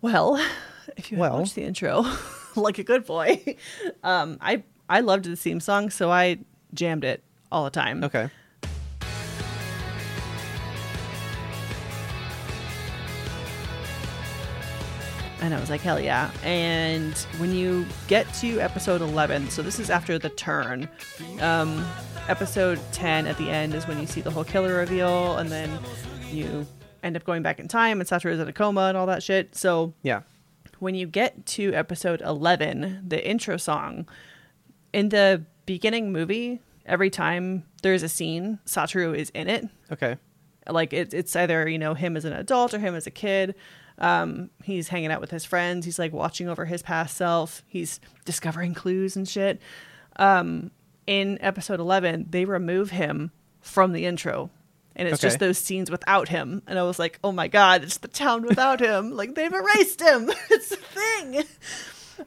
[0.00, 0.36] Well,
[0.96, 1.38] if you Well.
[1.40, 2.02] watch the intro
[2.56, 3.56] like a good boy,
[4.02, 6.38] um, I I loved the theme song, so I
[6.74, 8.04] jammed it all the time.
[8.04, 8.30] Okay.
[15.42, 16.30] And I was like, hell yeah.
[16.42, 20.86] And when you get to episode 11, so this is after the turn,
[21.40, 21.86] um,
[22.28, 25.70] episode 10 at the end is when you see the whole killer reveal, and then
[26.30, 26.66] you
[27.02, 29.56] end up going back in time, and Satoru's in a coma and all that shit.
[29.56, 30.20] So Yeah.
[30.80, 34.08] When you get to episode 11, the intro song,
[34.92, 39.68] in the beginning movie, every time there's a scene, Satoru is in it.
[39.92, 40.16] Okay.
[40.68, 43.54] like it, it's either you know him as an adult or him as a kid.
[43.98, 45.84] Um he's hanging out with his friends.
[45.84, 47.62] He's like watching over his past self.
[47.68, 49.60] He's discovering clues and shit.
[50.16, 50.70] Um
[51.06, 54.50] in episode 11 they remove him from the intro
[55.00, 56.62] and it's just those scenes without him.
[56.68, 59.16] And i was like oh my god it's the town without him.
[59.16, 60.30] Like they've erased him.
[60.50, 61.42] It's a thing.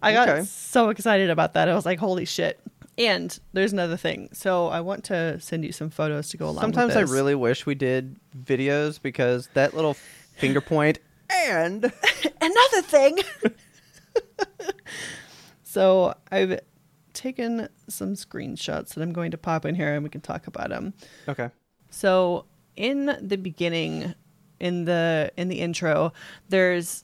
[0.01, 0.43] I got Okay.
[0.43, 1.69] so excited about that.
[1.69, 2.59] I was like holy shit.
[2.97, 4.29] And there's another thing.
[4.33, 7.35] So i want to send you some photos to go along with Sometimes I really
[7.35, 9.95] wish we did videos because that little
[10.35, 11.83] finger point and
[12.41, 13.19] another thing.
[15.63, 16.59] so I've
[17.13, 20.69] taken some screenshots that I'm going to pop in here and we can talk about
[20.69, 20.93] them.
[21.27, 21.49] okay.
[21.89, 24.13] So in the beginning,
[24.59, 26.13] in the in the intro,
[26.49, 27.03] there's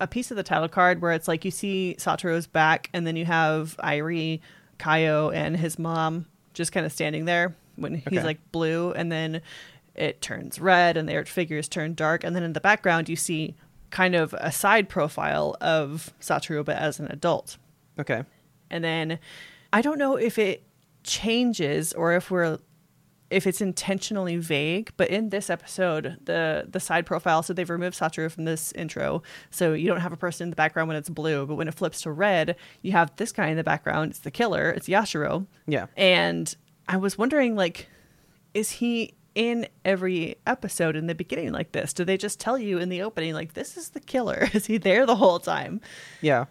[0.00, 3.16] a piece of the title card where it's like you see Satoru's back, and then
[3.16, 4.40] you have Airi,
[4.78, 8.22] Kayo, and his mom just kind of standing there when he's Okay.
[8.22, 9.40] like blue, and then
[9.94, 13.54] it turns red, and their figures turn dark, and then in the background you see
[13.90, 17.58] kind of a side profile of Satoru, but as an adult.
[17.98, 18.24] Okay.
[18.70, 19.20] And then
[19.72, 20.64] I don't know if it
[21.04, 22.58] changes or if we're
[23.30, 27.98] if it's intentionally vague, but in this episode, the the side profile, so they've removed
[27.98, 31.08] Satoru from this intro, so you don't have a person in the background when it's
[31.08, 34.10] blue, but when it flips to red, you have this guy in the background.
[34.10, 34.70] It's the killer.
[34.70, 35.46] It's Yashiro.
[35.66, 35.86] Yeah.
[35.96, 36.54] And
[36.88, 37.88] I was wondering, like,
[38.52, 41.92] is he in every episode in the beginning like this?
[41.92, 44.48] Do they just tell you in the opening, like, this is the killer?
[44.52, 45.80] Is he there the whole time?
[46.20, 46.44] Yeah.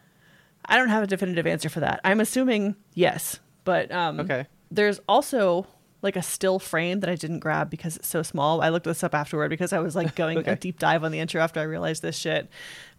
[0.66, 2.02] I don't have a definitive answer for that.
[2.04, 4.48] I'm assuming yes, but um, Okay.
[4.72, 5.68] There's also
[6.04, 8.62] like a still frame that I didn't grab because it's so small.
[8.62, 11.20] I looked this up afterward because I was like going a deep dive on the
[11.20, 12.50] intro after I realized this shit.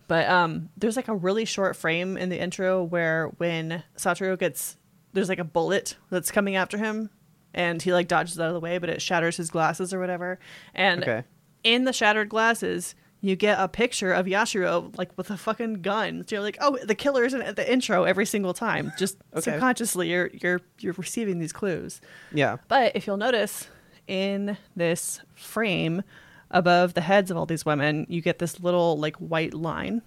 [0.09, 4.77] But um, there's like a really short frame in the intro where when Satoru gets
[5.13, 7.09] there's like a bullet that's coming after him,
[7.55, 10.39] and he like dodges out of the way, but it shatters his glasses or whatever.
[10.75, 11.23] And Okay.
[11.63, 16.25] in the shattered glasses, you get a picture of Yashiro like with a fucking gun.
[16.29, 18.93] So you're like, oh, the killer isn't at the intro every single time.
[18.99, 19.53] Just Okay.
[19.53, 22.01] subconsciously, you're you're you're receiving these clues.
[22.33, 22.59] Yeah.
[22.69, 23.69] But if you'll notice
[24.07, 26.03] in this frame
[26.51, 30.03] above the heads of all these women, you get this little like white line.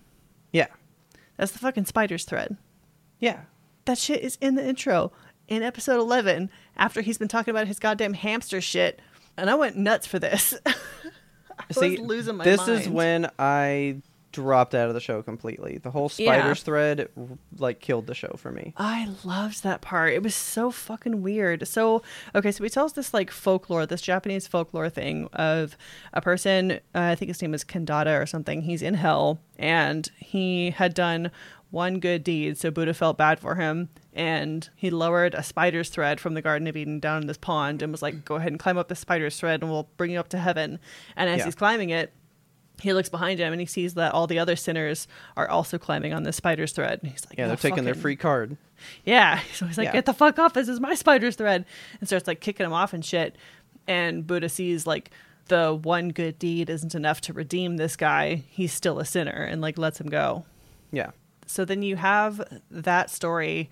[0.53, 0.67] Yeah.
[1.37, 2.55] That's the fucking spider's thread.
[3.19, 3.41] Yeah.
[3.85, 5.11] That shit is in the intro
[5.47, 9.01] in episode 11 after he's been talking about his goddamn hamster shit.
[9.37, 10.53] And I went nuts for this.
[11.69, 14.01] I See, was losing my this is when I
[14.33, 15.79] dropped out of the show completely.
[15.79, 16.33] The whole Yeah.
[16.39, 17.09] spiders thread
[17.57, 18.73] like killed the show for me.
[18.77, 20.13] I loved that part.
[20.13, 21.67] It was so fucking weird.
[21.67, 22.03] So,
[22.35, 25.75] okay, so he tells this like folklore, this Japanese folklore thing of
[26.13, 28.61] a person, uh, I think his name is Kandata or something.
[28.61, 31.31] He's in hell and he had done
[31.71, 32.57] one good deed.
[32.57, 36.67] So Buddha felt bad for him and he lowered a spider's thread from the Garden
[36.67, 38.95] of Eden down in this pond and was like, go ahead and climb up the
[38.95, 40.79] spider's thread and we'll bring you up to heaven.
[41.15, 41.45] And as Yeah.
[41.45, 42.13] he's climbing it,
[42.79, 46.13] he looks behind him and he sees that all the other sinners are also climbing
[46.13, 46.99] on the spider's thread.
[47.01, 48.55] And he's like, Yeah, they're taking their free card.
[49.03, 49.39] yeah.
[49.53, 49.93] So he's like, Yeah.
[49.93, 50.53] get the fuck off.
[50.53, 51.65] This is my spider's thread.
[51.99, 53.35] And starts like kicking him off and shit.
[53.87, 55.11] And Buddha sees like
[55.47, 58.43] the one good deed isn't enough to redeem this guy.
[58.49, 60.45] He's still a sinner and like lets him go.
[60.91, 61.11] Yeah.
[61.47, 63.69] So then you have that story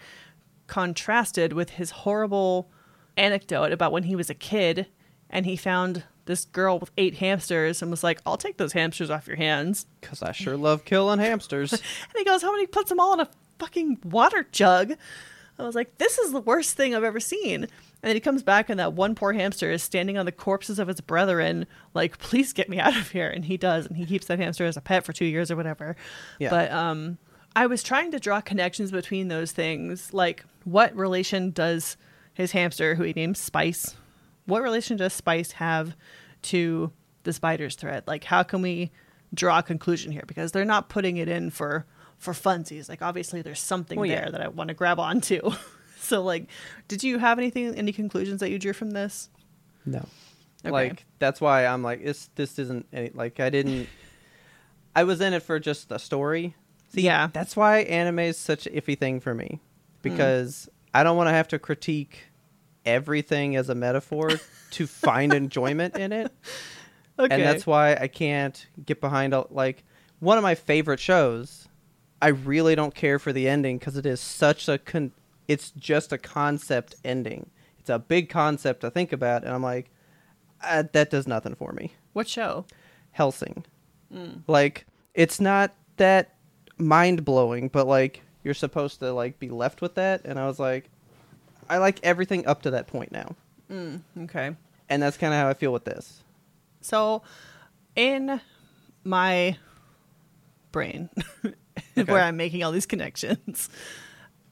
[0.67, 2.71] contrasted with his horrible
[3.17, 4.87] anecdote about when he was a kid
[5.29, 9.09] and he found this girl with eight hamsters and was like, I'll take those hamsters
[9.09, 9.85] off your hands.
[10.01, 11.71] Because I sure love killing hamsters.
[11.73, 11.81] And
[12.17, 14.93] he goes, How many puts them all in a fucking water jug?
[15.57, 17.63] I was like, This is the worst thing I've ever seen.
[17.63, 20.77] And then he comes back, and that one poor hamster is standing on the corpses
[20.79, 23.29] of his brethren, like, Please get me out of here.
[23.29, 23.85] And he does.
[23.85, 25.95] And he keeps that hamster as a pet for two years or whatever.
[26.39, 26.49] Yeah.
[26.49, 27.17] But um,
[27.55, 30.13] I was trying to draw connections between those things.
[30.13, 31.97] Like, what relation does
[32.33, 33.95] his hamster, who he names Spice,
[34.45, 35.95] what relation does Spice have
[36.43, 36.91] to
[37.23, 38.03] the spider's thread?
[38.07, 38.91] Like, how can we
[39.33, 40.23] draw a conclusion here?
[40.27, 41.85] Because they're not putting it in for
[42.17, 42.87] for funsies.
[42.87, 44.21] Like, obviously, there's something Well, yeah.
[44.21, 45.51] there that I want to grab onto.
[45.99, 46.47] so, like,
[46.87, 49.29] did you have anything, any conclusions that you drew from this?
[49.85, 50.05] No.
[50.65, 50.71] Okay.
[50.71, 52.29] Like that's why I'm like this.
[52.35, 53.87] This isn't any, like I didn't.
[54.95, 56.55] I was in it for just the story.
[56.95, 57.29] See, Yeah.
[57.31, 59.59] that's why anime is such an iffy thing for me
[60.01, 62.23] because I don't want to have to critique
[62.85, 64.31] everything as a metaphor
[64.71, 66.31] to find enjoyment in it,
[67.17, 67.33] Okay.
[67.33, 69.83] and that's why I can't get behind a, like
[70.19, 71.67] one of my favorite shows.
[72.21, 75.11] I really don't care for the ending because it is such a con-
[75.47, 77.49] it's just a concept ending.
[77.79, 79.91] It's a big concept to think about, and I'm like,
[80.63, 81.93] uh, that does nothing for me.
[82.13, 82.65] what show?
[83.11, 83.65] Hellsing,
[84.47, 86.34] like it's not that
[86.77, 90.59] mind blowing, but like you're supposed to like be left with that, and I was
[90.59, 90.89] like,
[91.69, 93.35] I like everything up to that point now,
[93.71, 94.55] mm, Okay.
[94.89, 96.21] and that's kind of how I feel with this.
[96.81, 97.23] So,
[97.95, 98.39] in
[99.03, 99.57] my
[100.71, 101.09] brain,
[101.97, 102.11] Okay.
[102.11, 103.69] where I'm making all these connections,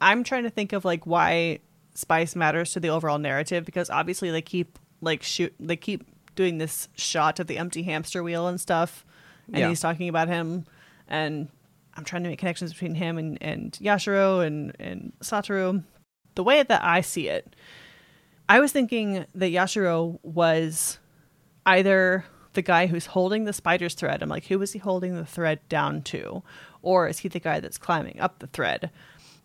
[0.01, 1.59] I'm trying to think of like why
[1.93, 6.03] spice matters to the overall narrative because obviously they keep like shoot they keep
[6.35, 9.05] doing this shot of the empty hamster wheel and stuff,
[9.47, 9.69] and Yeah.
[9.69, 10.65] he's talking about him,
[11.07, 11.49] and
[11.95, 15.83] I'm trying to make connections between him and and Yashiro and and Satoru.
[16.35, 17.55] The way that I see it,
[18.49, 20.97] I was thinking that Yashiro was
[21.65, 24.21] either the guy who's holding the spider's thread.
[24.21, 26.43] I'm like, who is he holding the thread down to?
[26.81, 28.91] Or is he the guy that's climbing up the thread?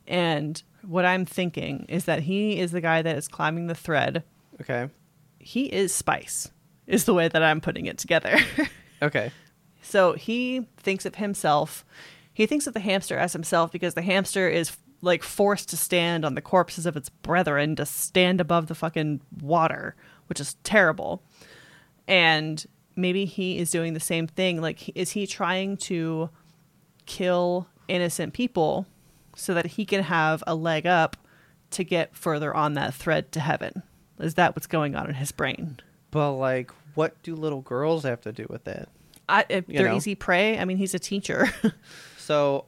[0.06, 4.24] And what I'm thinking is that he is the guy that is climbing the thread.
[4.60, 4.88] Okay,
[5.38, 6.50] He is Spice,
[6.86, 8.38] is the way that I'm putting it together.
[9.02, 9.30] okay,
[9.82, 11.84] So he thinks of himself.
[12.38, 16.24] He thinks of the hamster as himself because the hamster is like forced to stand
[16.24, 19.96] on the corpses of its brethren to stand above the fucking water,
[20.28, 21.20] which is terrible.
[22.06, 24.60] And maybe he is doing the same thing.
[24.60, 26.30] Like, is he trying to
[27.06, 28.86] kill innocent people
[29.34, 31.16] so that he can have a leg up
[31.72, 33.82] to get further on that thread to heaven?
[34.20, 35.80] Is that what's going on in his brain?
[36.12, 38.90] but like, what do little girls have to do with that?
[39.28, 39.96] I, if they're know.
[39.96, 40.56] easy prey.
[40.56, 41.48] I mean, he's a teacher.
[42.28, 42.66] So,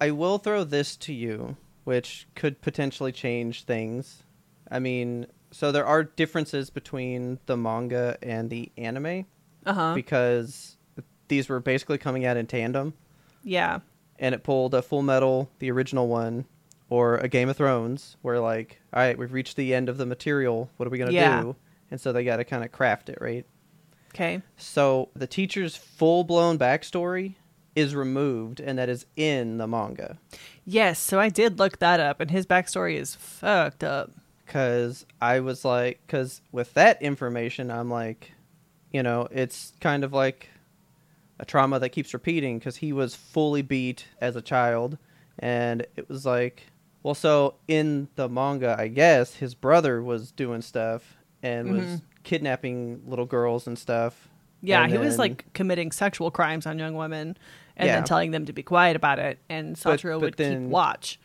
[0.00, 4.22] I will throw this to you, which could potentially change things.
[4.70, 9.26] I mean, so there are differences between the manga and the anime
[9.64, 9.94] uh huh.
[9.96, 10.76] because
[11.26, 12.94] these were basically coming out in tandem,
[13.42, 13.80] Yeah.
[14.20, 16.44] and it pulled a Full Metal, the original one,
[16.88, 20.06] or a Game of Thrones, where like, all right, we've reached the end of the
[20.06, 20.70] material.
[20.76, 21.40] What are we gonna Yeah.
[21.42, 21.56] do?
[21.90, 23.44] And so they got to kind of craft it, right?
[24.14, 24.42] Okay.
[24.56, 27.34] So the teacher's full blown backstory
[27.76, 30.18] is removed, and that is in the manga.
[30.64, 30.98] Yes.
[30.98, 34.10] So I did look that up, and his backstory is fucked up.
[34.44, 38.32] Because I was like, because with that information, I'm like,
[38.92, 40.48] you know, it's kind of like
[41.38, 44.96] a trauma that keeps repeating because he was fully beat as a child,
[45.38, 46.62] and it was like,
[47.02, 52.00] well, so in the manga, I guess his brother was doing stuff and was Mhm.
[52.24, 54.28] kidnapping little girls and stuff.
[54.62, 57.36] Yeah, And he was like committing sexual crimes on young women
[57.76, 57.96] and Yeah.
[57.96, 59.38] then telling them to be quiet about it.
[59.48, 61.18] And Satoru but would then- keep watch.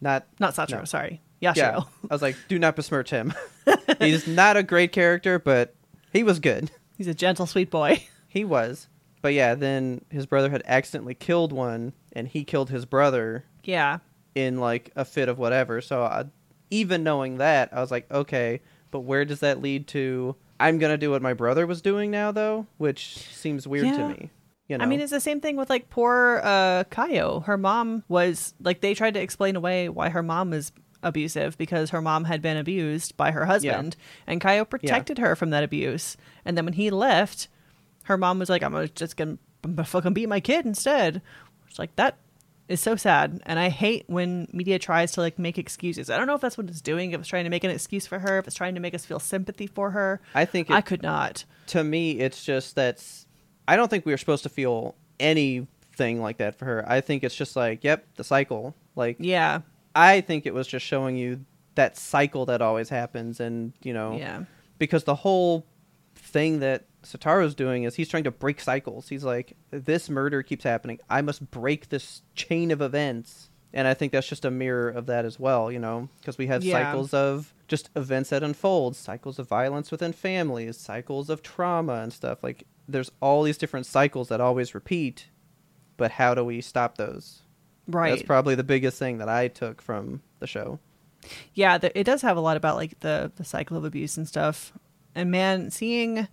[0.00, 0.84] not Not Satoru, no.
[0.84, 1.20] sorry.
[1.40, 1.86] Yeah, Yashiro.
[2.10, 3.34] I was like, do not besmirch him.
[3.98, 5.74] He's not a great character, but
[6.12, 6.70] he was good.
[6.96, 8.06] He's a gentle, sweet boy.
[8.28, 8.88] He was.
[9.20, 13.98] But yeah, then his brother had accidentally killed one, and he killed his brother yeah.
[14.34, 15.80] in like a fit of whatever.
[15.82, 16.24] So I,
[16.70, 20.34] even knowing that, I was like, okay, but where does that lead to?
[20.58, 23.96] I'm gonna do what my brother was doing now, though, which seems weird Yeah.
[23.98, 24.30] to me.
[24.72, 27.44] You know, I mean, it's the same thing with like poor uh, Kayo.
[27.44, 31.90] Her mom was like, they tried to explain away why her mom was abusive because
[31.90, 33.96] her mom had been abused by her husband,
[34.26, 36.16] and Kayo protected her from that abuse.
[36.44, 37.48] And then when he left,
[38.04, 41.20] her mom was like, "I'm just gonna, gonna fucking beat my kid instead."
[41.68, 42.16] It's like that
[42.68, 46.08] is so sad, and I hate when media tries to like make excuses.
[46.08, 47.10] I don't know if that's what it's doing.
[47.12, 49.04] If it's trying to make an excuse for her, if it's trying to make us
[49.04, 50.20] feel sympathy for her.
[50.34, 51.44] I think it, I could not.
[51.68, 53.26] to me, it's just that's.
[53.72, 56.84] I don't think we were supposed to feel anything like that for her.
[56.86, 58.74] I think it's just like, yep, the cycle.
[58.96, 59.62] Like, Yeah,
[59.94, 64.18] I think it was just showing you that cycle that always happens, and you know,
[64.18, 64.44] yeah,
[64.76, 65.64] because the whole
[66.14, 69.08] thing that Satoru's doing is he's trying to break cycles.
[69.08, 71.00] He's like, this murder keeps happening.
[71.08, 73.48] I must break this chain of events.
[73.74, 76.46] And I think that's just a mirror of that as well, you know, because we
[76.48, 76.72] have Yeah.
[76.84, 82.12] cycles of just events that unfold, cycles of violence within families, cycles of trauma and
[82.12, 82.42] stuff.
[82.42, 85.28] Like, there's all these different cycles that always repeat,
[85.96, 87.42] but how do we stop those?
[87.88, 88.10] right.
[88.10, 90.78] That's probably the biggest thing that I took from the show.
[91.54, 94.26] yeah the, it does have a lot about like the the cycle of abuse and
[94.28, 94.72] stuff
[95.14, 96.26] and man seeing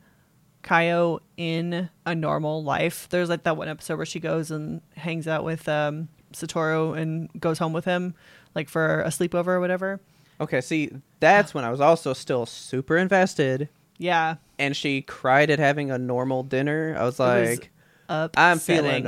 [0.64, 5.28] kayo in a normal life there's like that one episode where she goes and hangs
[5.28, 8.14] out with um satoru and goes home with him
[8.56, 10.00] like for a sleepover or whatever
[10.42, 11.54] Okay, see, that's uh.
[11.60, 13.68] when I was also still super invested.
[13.98, 16.96] yeah and she cried at having a normal dinner.
[16.98, 17.72] I was was like,
[18.08, 18.32] upsetting.
[18.38, 18.60] I'm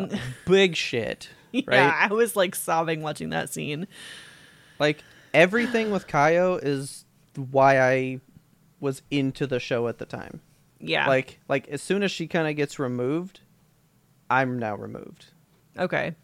[0.10, 1.64] feeling big shit, right?
[1.70, 3.88] yeah i was like sobbing watching that scene
[4.80, 5.04] Like
[5.34, 7.06] everything with Kayo is
[7.36, 8.20] why I
[8.82, 10.42] was into the show at the time.
[10.80, 13.40] yeah Like like as soon as she kind of gets removed,
[14.30, 15.28] I'm now removed.
[15.78, 16.16] okay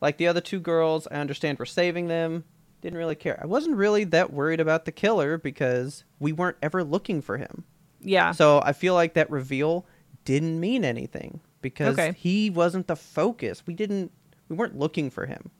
[0.00, 2.44] Like the other two girls, I understand we're saving them.
[2.80, 3.38] Didn't really care.
[3.42, 7.64] I wasn't really that worried about the killer because we weren't ever looking for him.
[8.00, 9.84] yeah So I feel like that reveal
[10.24, 12.12] didn't mean anything because Okay.
[12.18, 13.62] he wasn't the focus.
[13.66, 14.10] We didn't
[14.48, 15.50] we weren't looking for him.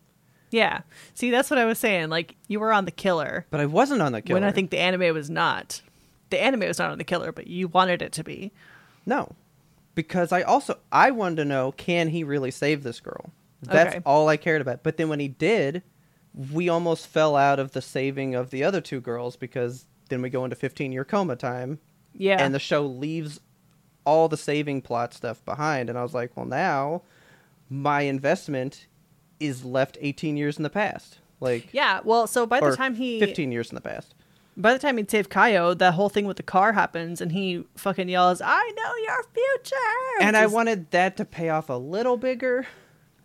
[0.50, 0.80] yeah
[1.14, 4.02] see that's what i was saying like you were on the killer But I wasn't
[4.02, 4.34] on the killer.
[4.40, 5.80] when i think the anime was not
[6.30, 8.50] the anime was not on the killer but you wanted it to be
[9.06, 9.34] no.
[9.94, 13.30] Because I also I wanted to know can he really save this girl?
[13.62, 14.02] That's Okay.
[14.06, 14.82] all I cared about.
[14.82, 15.82] But then when he did,
[16.52, 20.30] we almost fell out of the saving of the other two girls because then we
[20.30, 21.78] go into 15 year coma time
[22.14, 23.40] yeah and the show leaves
[24.04, 27.02] all the saving plot stuff behind and i was like well now
[27.68, 28.86] my investment
[29.38, 33.18] is left 18 years in the past like Yeah, well, so by the time he
[33.18, 34.14] 15 years in the past
[34.56, 37.64] by the time he'd save Kayo, that whole thing with the car happens and he
[37.76, 40.20] fucking yells, I know your future.
[40.20, 42.66] and which i wanted that to pay off a little bigger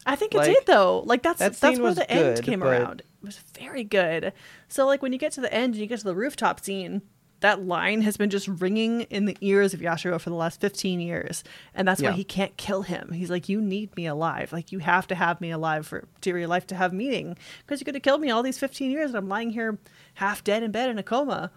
[0.06, 1.04] I think it like, did though.
[1.06, 3.02] Like that's that that's where the end came but- around.
[3.02, 4.34] It was very good.
[4.68, 7.02] So like when you get to the end and you get to the rooftop scene,
[7.40, 11.00] that line has been just ringing in the ears of Yashiro for the last 15
[11.00, 11.44] years.
[11.74, 13.12] And that's why he can't kill him.
[13.12, 14.54] He's like, You need me alive.
[14.54, 17.38] Like you have to have me alive for for your life to have meaning.
[17.66, 19.78] Because you could have killed me all these 15 years and I'm lying here
[20.16, 21.52] half dead in bed in a coma.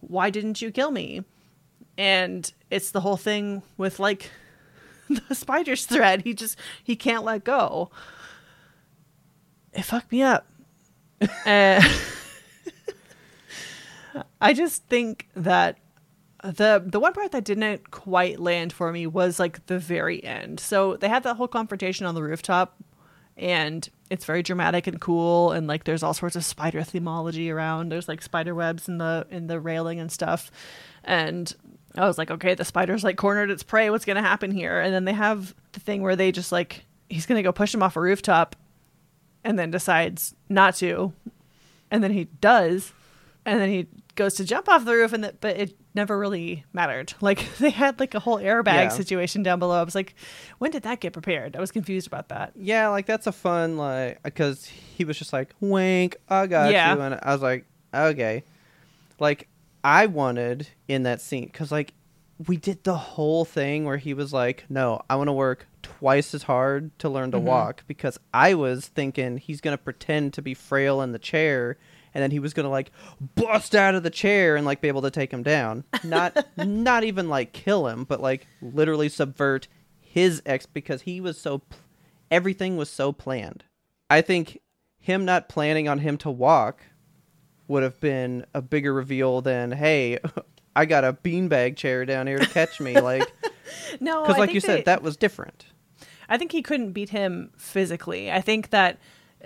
[0.00, 1.24] Why didn't you kill me?
[1.98, 4.30] And it's the whole thing with like
[5.28, 6.22] the spider's thread.
[6.22, 7.90] He just he can't let go.
[9.72, 10.46] It fucked me up.
[11.46, 11.88] and eh.
[14.40, 15.78] I just think that
[16.42, 20.60] the the one part that didn't quite land for me was like the very end.
[20.60, 22.76] So they had that whole confrontation on the rooftop
[23.36, 27.90] and it's very dramatic and cool and like there's all sorts of spider themology around.
[27.90, 30.50] There's like spider webs in the in the railing and stuff.
[31.04, 31.54] And
[31.96, 33.90] I was like, okay, the spider's like cornered its prey.
[33.90, 34.80] What's gonna happen here?
[34.80, 37.82] And then they have the thing where they just like he's gonna go push him
[37.82, 38.56] off a rooftop
[39.44, 41.12] and then decides not to.
[41.90, 42.92] And then he does.
[43.44, 46.64] And then he goes to jump off the roof and that but it never really
[46.72, 47.12] mattered.
[47.20, 48.88] Like they had like a whole airbag Yeah.
[48.90, 49.80] situation down below.
[49.80, 50.14] I was like,
[50.58, 51.56] when did that get prepared?
[51.56, 52.52] I was confused about that.
[52.56, 56.94] yeah like that's a fun like because he was just like wink i got Yeah.
[56.94, 58.44] you and i was like okay
[59.18, 59.48] like
[59.84, 61.92] i wanted in that scene because like
[62.48, 66.34] we did the whole thing where he was like no i want to work twice
[66.34, 67.46] as hard to learn to Mm-hmm.
[67.46, 71.76] walk because I was thinking he's gonna pretend to be frail in the chair
[72.14, 72.92] and then he was gonna like
[73.34, 75.82] bust out of the chair and like be able to take him down.
[76.04, 79.66] Not not even like kill him, but like literally subvert
[79.98, 81.80] his ex because he was so pl-
[82.30, 83.64] everything was so planned.
[84.08, 84.60] I think
[85.00, 86.82] him not planning on him to walk
[87.72, 90.18] would have been a bigger reveal than hey,
[90.76, 93.30] I got a beanbag chair down here to catch me like
[94.00, 95.66] No, because like you they- said that was different.
[96.28, 98.30] I think he couldn't beat him physically.
[98.30, 98.98] I think that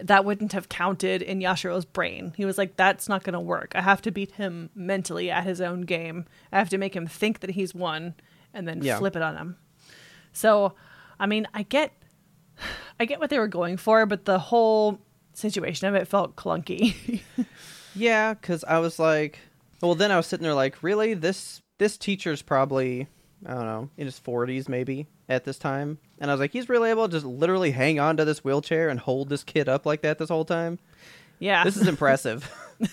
[0.03, 2.35] that wouldn't have counted in Yashiro's brain.
[2.37, 3.72] He was like, that's not going to work.
[3.74, 6.27] I have to beat him mentally at his own game.
[6.53, 8.14] I have to make him think that he's won
[8.53, 8.99] and then Yeah.
[8.99, 9.57] flip it on him.
[10.33, 10.74] So,
[11.18, 11.93] I mean, I get
[13.01, 15.01] I get what they were going for, but the whole
[15.33, 17.20] situation of it felt clunky.
[17.97, 19.38] Yeah, because I was like,
[19.82, 23.09] well, then I was sitting there like, really, this this teacher's probably
[23.44, 26.68] I don't know in his forties maybe at this time, and I was like, he's
[26.68, 29.84] really able to just literally hang on to this wheelchair and hold this kid up
[29.86, 30.78] like that this whole time.
[31.38, 31.64] yeah.
[31.64, 32.51] This is impressive.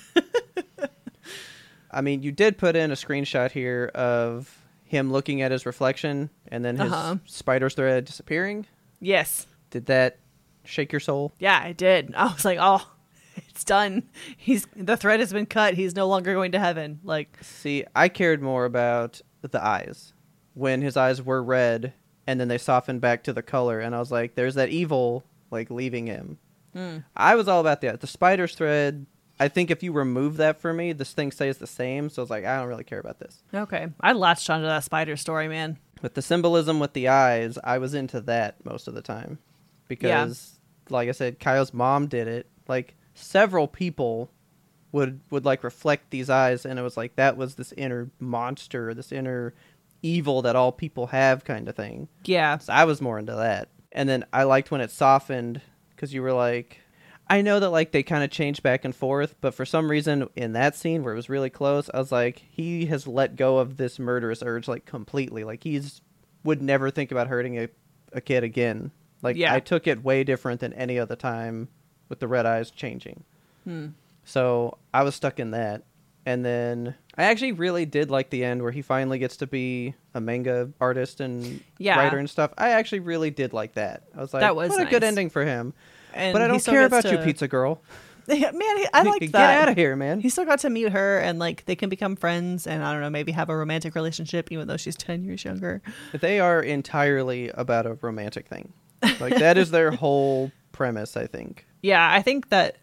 [1.91, 6.29] I mean, you did put in a screenshot here of him looking at his reflection
[6.47, 7.17] and then his Uh-huh.
[7.25, 8.65] spider thread disappearing.
[8.99, 9.47] yes.
[9.69, 10.17] Did that
[10.65, 11.33] shake your soul?
[11.39, 12.13] Yeah, I did.
[12.15, 12.87] I was like, "Oh,
[13.49, 14.03] it's done.
[14.37, 15.73] He's the thread has been cut.
[15.75, 20.13] He's no longer going to heaven." Like, See, I cared more about the eyes.
[20.53, 21.93] When his eyes were red
[22.27, 25.23] and then they softened back to the color and I was like, there's that evil
[25.51, 26.37] like leaving him.
[26.73, 26.97] Hmm.
[27.15, 28.01] I was all about that.
[28.01, 29.05] The spider's thread,
[29.39, 32.09] I think if you remove that for me, this thing stays the same.
[32.09, 33.43] So I was like, I don't really care about this.
[33.53, 33.87] okay.
[33.99, 35.77] I latched onto that spider story, man.
[36.01, 39.39] But the symbolism with the eyes, I was into that most of the time.
[39.87, 40.59] Because
[40.89, 42.47] like I said, Kayo's mom did it.
[42.67, 44.29] Like several people
[44.91, 48.93] would would like reflect these eyes and it was like that was this inner monster,
[48.93, 49.53] this inner
[50.01, 52.07] evil that all people have kind of thing.
[52.25, 52.57] Yeah.
[52.59, 53.69] So I was more into that.
[53.91, 55.61] And then I liked when it softened
[55.95, 56.79] because you were like,
[57.29, 60.27] I know that like they kind of changed back and forth, but for some reason
[60.35, 63.57] in that scene where it was really close, I was like, he has let go
[63.59, 65.43] of this murderous urge like completely.
[65.43, 66.01] Like he's
[66.43, 67.69] would never think about hurting a,
[68.11, 68.91] a kid again.
[69.21, 69.53] Like Yeah.
[69.53, 71.69] I took it way different than any other time
[72.13, 73.23] with the red eyes changing.
[73.63, 73.87] Hmm.
[74.23, 75.81] So I was stuck in that.
[76.25, 79.95] And then I actually really did like the end where he finally gets to be
[80.13, 81.97] a manga artist and Yeah.
[81.97, 82.53] writer and stuff.
[82.57, 84.03] I actually really did like that.
[84.15, 85.73] I was like, That was what a good ending for him.
[86.13, 87.81] And but I don't care gets about you, pizza girl.
[88.27, 89.63] Man, he- I liked Get that.
[89.63, 90.21] out of here, man.
[90.21, 93.01] He still got to meet her, and like they can become friends, and I don't
[93.01, 95.81] know, maybe have a romantic relationship, even though she's ten years younger.
[96.21, 98.71] They are entirely about a romantic thing.
[99.19, 101.65] Like that is their whole premise, I think.
[101.83, 102.77] Yeah, I think that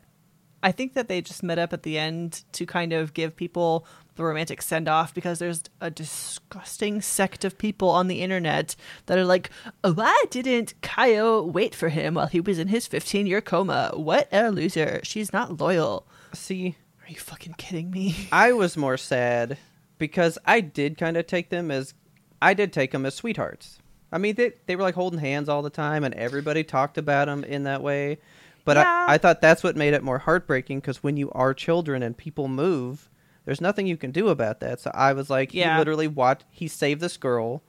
[0.63, 3.87] I think that they just met up at the end to kind of give people
[4.17, 8.77] the romantic send off because there's a disgusting sect of people on the internet
[9.07, 9.49] that are like,
[9.83, 13.93] oh, why didn't Kayo wait for him while he was in his 15 year coma?
[13.95, 15.01] What a loser.
[15.03, 16.07] She's not loyal.
[16.35, 16.77] See,
[17.07, 18.29] Are you fucking kidding me?
[18.33, 19.57] I was more sad
[19.97, 21.95] because I did kind of take them as
[22.43, 23.79] I did take them as sweethearts.
[24.13, 27.27] I mean, they they were like holding hands all the time, and everybody talked about
[27.27, 28.19] them in that way.
[28.65, 29.07] But Yeah.
[29.09, 32.17] I, I thought that's what made it more heartbreaking because when you are children and
[32.17, 33.09] people move,
[33.45, 34.81] there's nothing you can do about that.
[34.81, 35.73] So I was like, Yeah.
[35.75, 36.45] he literally watched.
[36.51, 37.63] He saved this girl,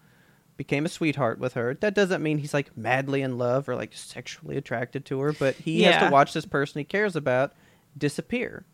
[0.58, 1.74] became a sweetheart with her.
[1.76, 5.56] That doesn't mean he's like madly in love or like sexually attracted to her, but
[5.56, 7.54] he has to watch this person he cares about
[7.98, 8.66] disappear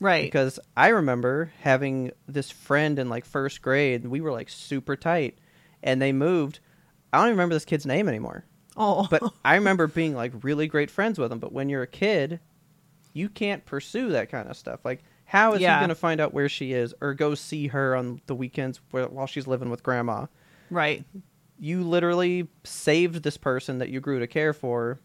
[0.00, 0.24] Right.
[0.24, 4.96] because I remember having this friend in like first grade, and we were like super
[4.96, 5.38] tight,
[5.82, 6.60] and they moved.
[7.12, 8.44] I don't even remember this kid's name anymore,
[8.76, 11.38] oh, but I remember being like really great friends with him.
[11.38, 12.40] But when you're a kid,
[13.12, 14.80] you can't pursue that kind of stuff.
[14.84, 15.76] Like, how is Yeah.
[15.76, 18.80] he going to find out where she is or go see her on the weekends
[18.90, 20.26] while she's living with grandma?
[20.70, 21.04] right.
[21.56, 24.98] You literally saved this person that you grew to care for,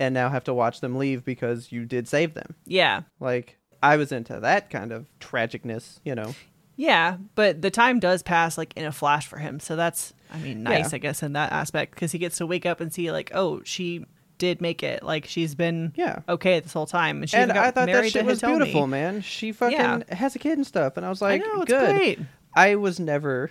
[0.00, 2.56] and now have to watch them leave because you did save them.
[2.66, 3.02] Yeah.
[3.20, 6.34] Like I was into that kind of tragicness, you know.
[6.76, 9.60] Yeah, but the time does pass like in a flash for him.
[9.60, 10.96] So that's, I mean, nice, Yeah.
[10.96, 13.62] I guess, in that aspect because he gets to wake up and see like, oh,
[13.64, 14.04] she
[14.38, 15.02] did make it.
[15.04, 16.20] Like she's been Yeah.
[16.28, 18.56] okay this whole time, and she and I thought that shit was Hitomi.
[18.56, 19.20] beautiful, man.
[19.22, 20.00] She fucking Yeah.
[20.14, 21.94] has a kid and stuff, and I was I like, know it's good.
[21.96, 22.18] great.
[22.54, 23.50] I was never.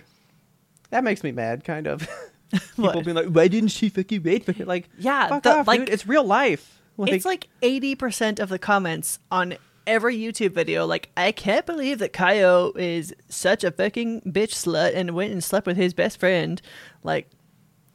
[0.90, 2.06] That makes me mad, kind of.
[2.76, 5.66] People being like, "Why didn't she fucking wait for it?" Like, Yeah, fuck the- off,
[5.66, 5.88] like- dude.
[5.88, 6.80] It's real life.
[6.98, 9.54] it's like eighty percent of the comments on
[9.86, 10.86] every YouTube video.
[10.86, 15.42] Like, I can't believe that Kayo is such a fucking bitch slut and went and
[15.42, 16.60] slept with his best friend.
[17.02, 17.30] Like,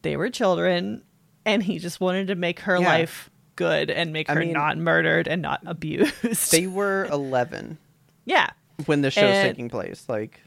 [0.02, 1.04] they were children,
[1.46, 2.88] and he just wanted to make her Yeah.
[2.88, 6.52] life good and make I her mean- not murdered and not abused.
[6.52, 7.78] they were eleven
[8.26, 8.50] yeah.
[8.86, 10.06] when the show's And- taking place.
[10.08, 10.40] Like,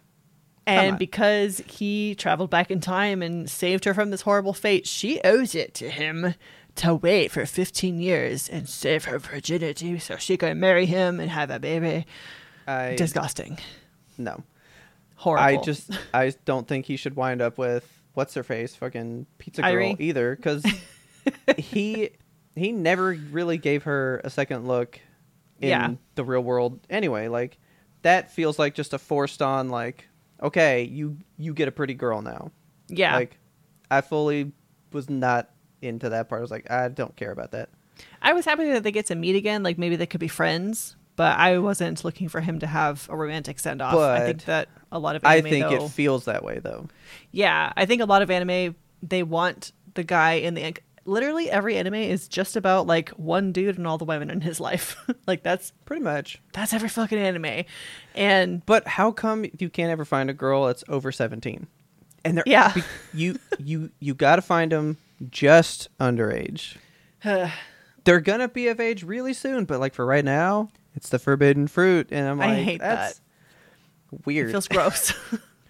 [0.67, 5.21] And because he traveled back in time and saved her from this horrible fate, she
[5.25, 6.35] owes it to him
[6.77, 11.31] to wait for 15 years and save her virginity so she can marry him and
[11.31, 12.07] have a baby.
[12.67, 13.59] I Disgusting.
[14.17, 14.43] no.
[15.17, 15.45] Horrible.
[15.45, 19.63] I just I don't think he should wind up with what's her face fucking pizza
[19.63, 20.65] girl either because
[21.59, 22.11] he
[22.55, 25.01] he never really gave her a second look
[25.61, 25.95] in Yeah.
[26.15, 27.29] the real world anyway.
[27.29, 27.59] Like
[28.03, 30.09] that feels like just a forced on like
[30.43, 32.51] okay you you get a pretty girl now.
[32.89, 33.15] Yeah.
[33.17, 33.39] Like
[33.91, 34.53] I fully
[34.93, 36.41] was not into that part.
[36.41, 37.71] I was like I don't care about that.
[38.21, 39.63] I was happy that they get to meet again.
[39.63, 43.17] Like maybe they could be friends, but I wasn't looking for him to have a
[43.17, 43.95] romantic send off.
[43.95, 46.89] I think that a lot of anime, I think though, it feels that way though.
[47.31, 50.75] yeah, I think a lot of anime they want the guy in the
[51.05, 54.61] literally every anime is just about like one dude and all the women in his
[54.61, 54.97] life.
[55.27, 56.41] like that's Pretty much.
[56.53, 57.65] that's every fucking anime,
[58.15, 61.67] and But how come you can't ever find a girl that's over seventeen?
[62.25, 62.73] And they're Yeah.
[63.13, 64.97] you you you got to find them
[65.31, 66.77] just underage.
[68.05, 71.67] they're gonna be of age really soon, but like for right now, it's the forbidden
[71.69, 73.21] fruit, and I'm like, I hate that's
[74.13, 74.51] it weird.
[74.51, 75.13] feels gross.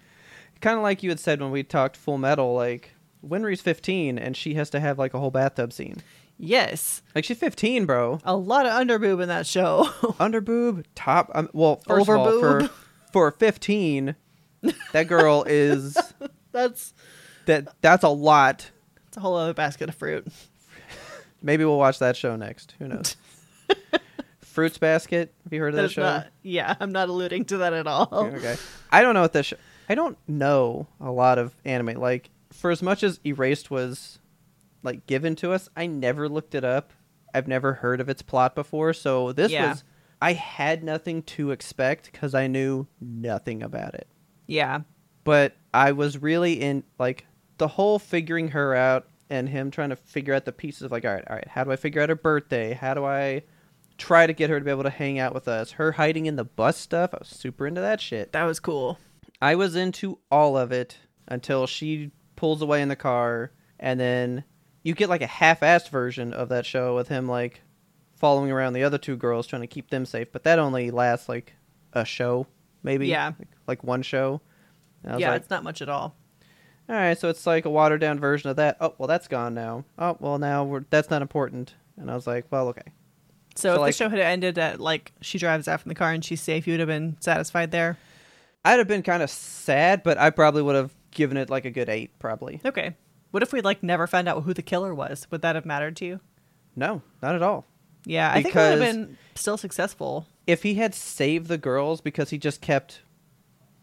[0.61, 2.92] kind of like you had said when we talked Full Metal, like
[3.25, 6.01] Winry's fifteen and she has to have like a whole bathtub scene.
[6.37, 8.19] yes, Like she's fifteen, bro.
[8.23, 9.83] a lot of underboob in that show.
[10.19, 11.31] Underboob, top.
[11.33, 12.69] Um, well, first of all, for
[13.11, 14.15] for fifteen,
[14.91, 15.97] that girl is
[16.51, 16.93] that's
[17.45, 17.67] that.
[17.81, 18.69] That's a lot.
[19.07, 20.27] it's a whole other basket of fruit.
[21.41, 22.75] Maybe we'll watch that show next.
[22.79, 23.15] Who knows?
[24.41, 25.33] Fruits Basket.
[25.45, 26.03] Have you heard of that That's show?
[26.03, 26.27] not.
[26.43, 28.07] Yeah, I'm not alluding to that at all.
[28.11, 28.55] Okay.
[28.91, 29.51] I don't know what this.
[29.89, 31.99] I don't know a lot of anime.
[31.99, 34.19] Like for as much as Erased was
[34.83, 36.93] like given to us, I never looked it up.
[37.33, 39.69] I've never heard of its plot before, so this Yeah.
[39.69, 39.83] was.
[40.21, 44.07] I had nothing to expect because I knew nothing about it.
[44.47, 44.81] Yeah.
[45.23, 47.25] But I was really in like
[47.57, 51.05] the whole figuring her out and him trying to figure out the pieces of like,
[51.05, 52.73] all right, all right, how do I figure out her birthday?
[52.73, 53.43] How do I
[53.97, 55.71] try to get her to be able to hang out with us?
[55.71, 58.31] Her hiding in the bus stuff, I was super into that shit.
[58.31, 58.99] That was cool.
[59.41, 60.97] I was into all of it
[61.27, 62.11] until she
[62.43, 64.43] pulls away in the car, and then
[64.83, 67.61] you get like a half-assed version of that show with him like
[68.17, 70.29] following around the other two girls trying to keep them safe.
[70.29, 71.53] But that only lasts like
[71.93, 72.45] a show,
[72.83, 73.07] maybe.
[73.07, 73.31] Yeah.
[73.39, 74.41] like, like one show.
[75.03, 76.17] And I was Yeah, like, it's not much at all.
[76.89, 78.75] all right, so it's like a watered down version of that.
[78.81, 79.85] Oh, well, that's gone now.
[79.97, 81.75] Oh, well, now we're that's not important.
[81.95, 82.91] And I was like, well, okay.
[83.55, 85.95] So, So, if like- the show had ended at like she drives out from the
[85.95, 87.97] car and she's safe, you would have been satisfied there.
[88.65, 91.71] I'd have been kind of sad, but I probably would have given it like a
[91.71, 92.61] good eight, probably.
[92.65, 92.95] Okay.
[93.31, 95.27] What if we like never found out who the killer was?
[95.31, 96.19] Would that have mattered to you?
[96.75, 97.65] No, not at all.
[98.05, 100.27] Yeah, I think it would have been still successful.
[100.45, 103.01] if he had saved the girls because he just kept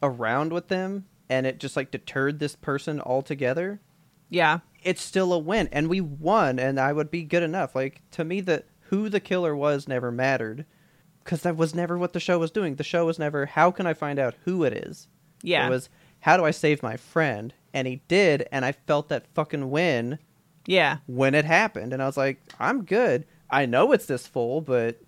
[0.02, 3.80] around with them and it just like deterred this person altogether,
[4.28, 4.60] Yeah.
[4.82, 7.74] it's still a win and we won and I would be good enough.
[7.74, 10.66] Like to me the who the killer was never mattered
[11.24, 12.74] cuz that was never what the show was doing.
[12.76, 15.08] The show was never how can I find out who it is?
[15.42, 15.66] Yeah.
[15.66, 15.88] It was
[16.20, 17.52] how do I save my friend?
[17.72, 20.18] And he did and I felt that fucking win
[20.66, 20.98] Yeah.
[21.06, 23.24] when it happened and I was like, I'm good.
[23.50, 25.00] I know it's this full, but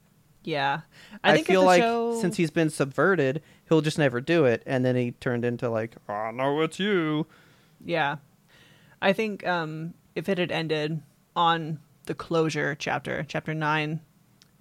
[0.44, 0.80] Yeah.
[1.22, 4.84] I, think feel like show- since he's been subverted, he'll just never do it, and
[4.84, 7.26] then he turned into like, oh no, it's you.
[7.84, 8.16] Yeah.
[9.00, 11.02] I think um if it had ended
[11.34, 14.00] on the closure chapter, chapter 9,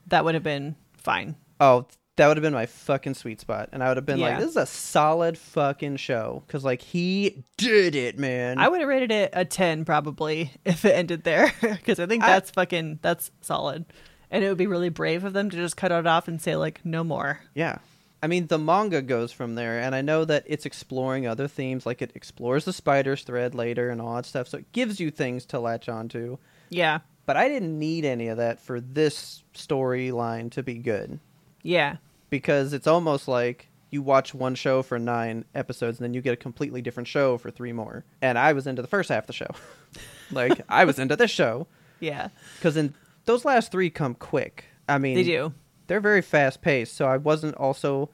[0.07, 1.35] that would have been fine.
[1.59, 1.85] Oh,
[2.17, 4.49] that would have been my fucking sweet spot, and I would have been like, this
[4.49, 8.59] is a solid fucking show, because like he did it, man.
[8.59, 12.23] I would have rated it a 10 probably if it ended there because I think
[12.23, 13.85] I- that's fucking that's solid.
[14.29, 16.55] And it would be really brave of them to just cut it off and say
[16.55, 17.39] like no more.
[17.53, 17.77] yeah.
[18.23, 21.87] I mean, the manga goes from there, and I know that it's exploring other themes,
[21.87, 25.09] like it explores the spider's thread later and all that stuff, so it gives you
[25.09, 26.37] things to latch onto.
[26.69, 26.99] Yeah.
[27.25, 31.19] But I didn't need any of that for this storyline to be good.
[31.63, 31.97] Yeah.
[32.29, 36.33] because it's almost like you watch one show for nine episodes and then you get
[36.33, 38.05] a completely different show for three more.
[38.21, 39.49] And I was into the first half of the show.
[40.31, 41.67] like I was into this show
[41.99, 42.29] Yeah.
[42.57, 42.93] because in
[43.25, 44.65] those last three come quick.
[44.87, 45.53] I mean, They do.
[45.87, 48.09] They're very fast paced, so I wasn't also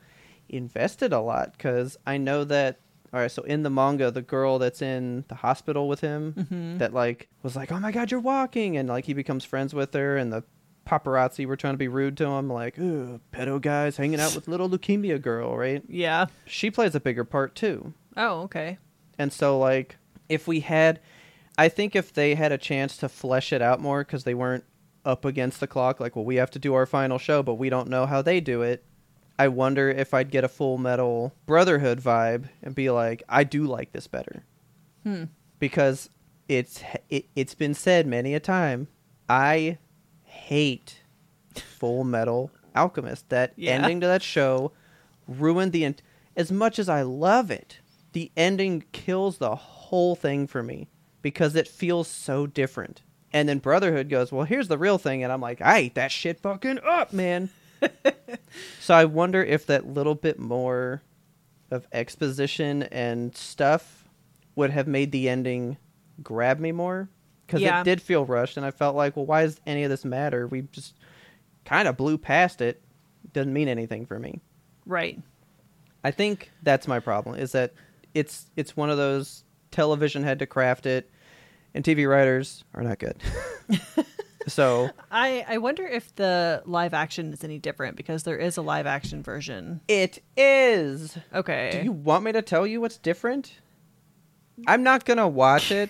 [0.49, 2.79] invested a lot because I know that.
[3.13, 6.77] All right, so in the manga, the girl that's in the hospital with him, Mm-hmm.
[6.79, 9.93] that like was like, "Oh my god, you're walking," and like he becomes friends with
[9.93, 10.43] her, and the
[10.87, 14.47] paparazzi were trying to be rude to him, like, "Ooh, pedo guys hanging out with
[14.47, 15.83] little leukemia girl," right?
[15.87, 16.27] Yeah.
[16.45, 18.77] She plays a bigger part too, Oh, okay.
[19.19, 19.97] and so like
[20.29, 20.99] if we had,
[21.57, 24.63] I think if they had a chance to flesh it out more because they weren't
[25.05, 27.69] up against the clock, like, well, we have to do our final show, but we
[27.69, 28.83] don't know how they do it.
[29.39, 33.63] I wonder if I'd get a full metal brotherhood vibe and be like, I do
[33.65, 34.43] like this better.
[35.03, 35.25] Hmm.
[35.59, 36.09] Because
[36.49, 38.87] it's it, it's been said many a time,
[39.29, 39.77] I
[40.37, 41.01] hate
[41.55, 43.29] Full Metal Alchemist.
[43.29, 43.71] That Yeah.
[43.73, 44.71] ending to that show
[45.27, 46.01] ruined the ent-
[46.35, 47.79] as much as I love it.
[48.13, 50.87] The ending kills the whole thing for me
[51.21, 53.01] because it feels so different.
[53.33, 56.11] And then Brotherhood goes, "Well, here's the real thing," and I'm like, "I ate that
[56.11, 57.49] shit fucking up, man."
[58.79, 61.01] so I wonder if that little bit more
[61.69, 64.07] of exposition and stuff
[64.55, 65.77] would have made the ending
[66.23, 67.09] grab me more
[67.47, 67.81] because Yeah.
[67.81, 70.45] it did feel rushed, and I felt like, well, why does any of this matter?
[70.47, 70.93] We just
[71.65, 72.81] kind of blew past it.
[73.33, 74.41] Doesn't mean anything for me.
[74.85, 75.19] Right.
[76.03, 77.35] I think that's my problem.
[77.39, 77.73] Is that
[78.13, 81.09] it's it's one of those television had to craft it,
[81.73, 83.17] and TV writers are not good.
[84.47, 88.61] so I I wonder if the live action is any different because there is a
[88.61, 89.81] live action version.
[89.87, 91.17] it is.
[91.33, 91.71] Okay.
[91.73, 93.53] Do you want me to tell you what's different?
[94.65, 95.89] I'm not gonna watch it.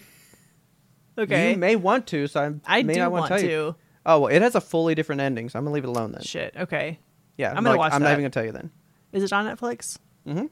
[1.18, 1.52] Okay.
[1.52, 3.76] You may want to, so I'm, I may do not wanna tell you.
[4.06, 6.22] Oh well, it has a fully different ending, so I'm gonna leave it alone then.
[6.24, 6.54] Shit.
[6.58, 7.00] Okay.
[7.38, 8.14] Yeah, I'm gonna like, watch I'm not that.
[8.14, 8.72] even gonna tell you then.
[9.12, 9.98] Is it on Netflix?
[10.28, 10.46] Mm-hmm.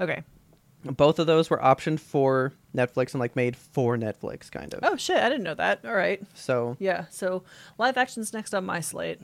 [0.00, 0.22] Okay.
[0.84, 4.80] Both of those were optioned for Netflix and like made for Netflix, kind of.
[4.82, 5.16] Oh shit!
[5.16, 5.84] I didn't know that.
[5.84, 6.20] All right.
[6.34, 7.04] So, Yeah.
[7.10, 7.44] So
[7.78, 9.20] live action's next on my slate.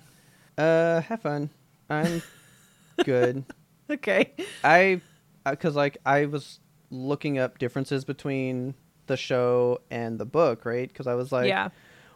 [0.57, 1.51] uh, have fun.
[1.91, 2.23] I'm
[3.05, 3.45] good.
[3.91, 4.35] Okay.
[4.63, 5.01] I,
[5.49, 8.75] because like I was looking up differences between
[9.09, 10.89] the show and the book, right?
[10.89, 11.71] Because I was like, yeah.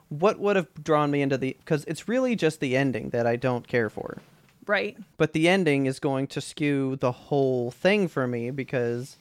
[0.09, 1.57] what would have drawn me into the?
[1.59, 4.18] Because it's really just the ending that I don't care for.
[4.66, 4.97] Right.
[5.16, 9.16] But the ending is going to skew the whole thing for me because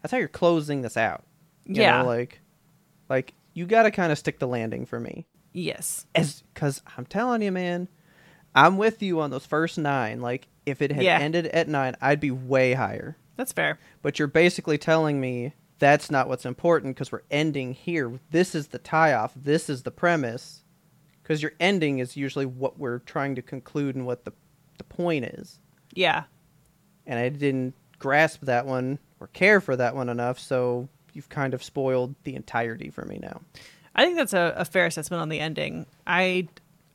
[0.00, 1.24] that's how you're closing this out.
[1.64, 2.02] You Yeah.
[2.02, 2.40] know, like,
[3.08, 5.26] like you got to kind of stick the landing for me.
[5.52, 6.06] Yes.
[6.14, 7.88] As because I'm telling you, man,
[8.54, 10.20] I'm with you on those first nine.
[10.20, 11.18] Like, if it had Yeah.
[11.18, 13.16] ended at nine, I'd be way higher.
[13.36, 13.78] That's fair.
[14.02, 18.18] But you're basically telling me that's not what's important because we're ending here.
[18.30, 19.32] This is the tie off.
[19.36, 20.62] This is the premise.
[21.22, 24.32] Because your ending is usually what we're trying to conclude and what the,
[24.78, 25.58] the point is.
[25.92, 26.24] Yeah.
[27.04, 31.54] And I didn't grasp that one or care for that one enough, so you've kind
[31.54, 33.40] of spoiled the entirety for me now.
[33.94, 35.86] I think that's a, a fair assessment on the ending.
[36.06, 36.48] I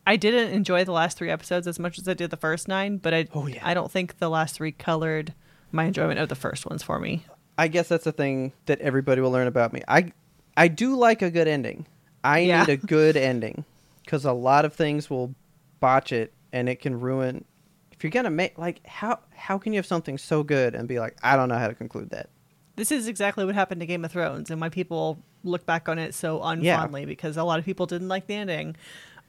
[0.06, 2.98] I didn't enjoy the last three episodes as much as I did the first nine,
[2.98, 3.68] but I Oh, yeah.
[3.68, 5.34] I don't think the last three colored
[5.72, 7.26] my enjoyment of the first ones for me.
[7.58, 9.82] I guess that's a thing that everybody will learn about me.
[9.88, 10.12] I
[10.58, 11.86] I do like a good ending.
[12.24, 12.62] I Yeah.
[12.66, 13.66] need a good ending
[14.04, 15.34] because a lot of things will
[15.80, 17.46] botch it and it can ruin.
[17.92, 21.00] If you're gonna make like how how can you have something so good and be
[21.00, 22.30] like I don't know how to conclude that.
[22.78, 26.00] This is exactly what happened to Game of Thrones and why people look back on
[26.00, 26.80] it so Yeah.
[26.84, 28.76] unfondly because a lot of people didn't like the ending.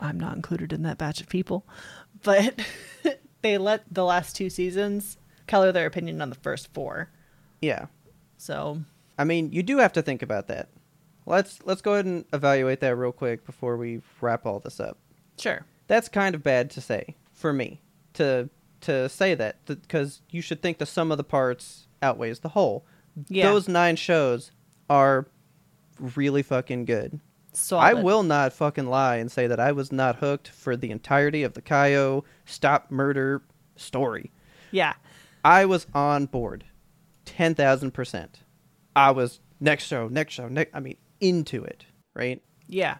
[0.01, 1.64] I'm not included in that batch of people,
[2.23, 2.61] but
[3.43, 5.16] they let the last two seasons
[5.47, 7.09] color their opinion on the first four.
[7.61, 7.87] Yeah,
[8.43, 8.82] So
[9.16, 10.68] I mean you do have to think about that.
[11.26, 14.99] Let's let's go ahead and evaluate that real quick before we wrap all this up.
[15.38, 17.80] sure, that's kind of bad to say for me
[18.14, 22.49] to to say that because you should think the sum of the parts outweighs the
[22.49, 22.84] whole.
[23.28, 23.49] Yeah.
[23.49, 24.51] Those nine shows
[24.90, 25.28] are
[26.16, 27.20] really fucking good.
[27.53, 30.90] so I will not fucking lie and say that I was not hooked for the
[30.90, 33.43] entirety of the Kayo stop murder
[33.76, 34.32] story.
[34.72, 34.95] Yeah,
[35.45, 36.64] I was on board,
[37.43, 38.40] ten thousand percent.
[38.95, 40.74] I was next show, next show, next.
[40.74, 42.40] I mean, into it, right?
[42.68, 42.99] yeah,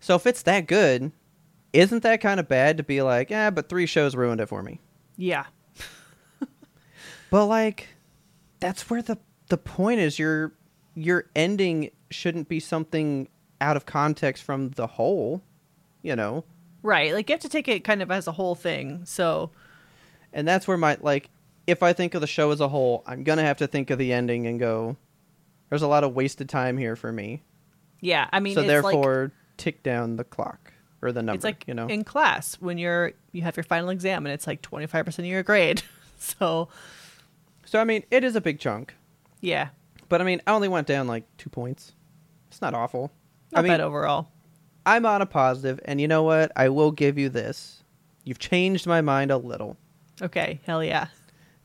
[0.00, 1.12] So if it's that good,
[1.72, 4.62] isn't that kind of bad to be like, yeah, but three shows ruined it for
[4.62, 4.80] me?
[5.16, 5.44] yeah,
[7.30, 7.88] But like,
[8.60, 9.18] that's where the
[9.48, 10.18] the point is.
[10.18, 10.52] Your
[10.94, 13.28] your ending shouldn't be something
[13.60, 15.42] out of context from the whole,
[16.02, 16.44] you know.
[16.82, 17.12] right.
[17.12, 19.04] Like you have to take it kind of as a whole thing.
[19.04, 19.50] So
[20.32, 21.30] And that's where my like,
[21.66, 23.98] if I think of the show as a whole, I'm gonna have to think of
[23.98, 24.96] the ending and go,
[25.68, 27.42] there's a lot of wasted time here for me.
[28.00, 31.36] yeah, I mean, so therefore, tick down the clock or the number.
[31.36, 31.86] it's like you know.
[31.88, 35.26] in class when you're you have your final exam and it's like twenty five percent
[35.26, 35.82] of your grade.
[36.18, 36.68] so
[37.64, 38.94] so I mean, it is a big chunk.
[39.40, 39.68] yeah,
[40.08, 41.92] But I mean, I only went down like two points.
[42.48, 43.10] It's not awful.
[43.52, 44.28] not I mean, bad overall.
[44.86, 46.52] I'm on a positive, and you know what?
[46.54, 47.82] I will give you this.
[48.22, 49.76] You've changed my mind a little.
[50.22, 51.08] Okay, hell yeah.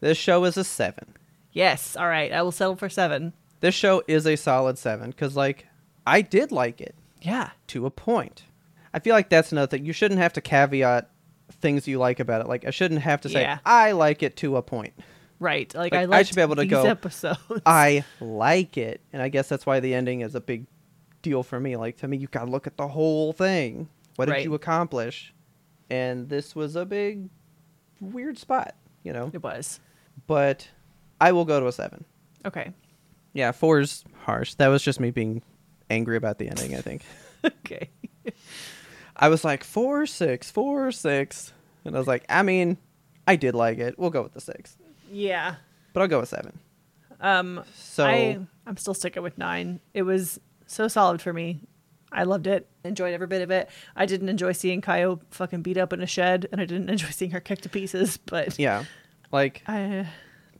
[0.02, 1.16] This show is a seven.
[1.54, 2.32] Yes, all right.
[2.32, 3.34] I will settle for seven.
[3.62, 5.68] This show is a solid seven because, like,
[6.06, 8.44] I did like it Yeah, to a point.
[8.94, 9.86] I feel like that's another thing.
[9.86, 11.10] You shouldn't have to caveat
[11.62, 12.48] things you like about it.
[12.48, 13.60] Like, I shouldn't have to say Yeah.
[13.66, 14.94] I like it to a point.
[15.40, 15.74] right.
[15.76, 17.38] Like, Like, I I should be able to go, episodes.
[17.66, 20.66] I like it, and I guess that's why the ending is a big
[21.22, 21.76] deal for me.
[21.78, 23.88] Like to me, you've got to look at the whole thing.
[24.16, 24.44] What did Right.
[24.46, 25.34] you accomplish?
[25.90, 27.30] And this was a big
[28.00, 28.74] weird spot.
[29.04, 29.30] you know.
[29.34, 29.80] It was.
[30.28, 30.68] But
[31.20, 32.06] I will go to a seven.
[32.46, 32.74] Okay.
[33.34, 34.56] Yeah, four's harsh.
[34.56, 35.42] That was just me being
[35.90, 36.76] angry about the ending.
[36.76, 37.04] I think
[37.46, 37.90] Okay.
[39.16, 41.54] I was like four, six, four, six,
[41.86, 42.78] and I was like, I mean,
[43.28, 43.98] I did like it.
[44.00, 44.78] We'll go with the six,
[45.12, 45.56] Yeah.
[45.94, 46.60] but I'll go with seven.
[47.20, 49.80] Um So I I'm still sticking with 9.
[49.94, 51.62] It was so solid for me.
[52.12, 52.68] I loved it.
[52.84, 53.70] Enjoyed every bit of it.
[53.96, 57.10] I didn't enjoy seeing Kayo fucking beat up in a shed and I didn't enjoy
[57.10, 58.86] seeing her kicked to pieces, but yeah,
[59.32, 60.08] like I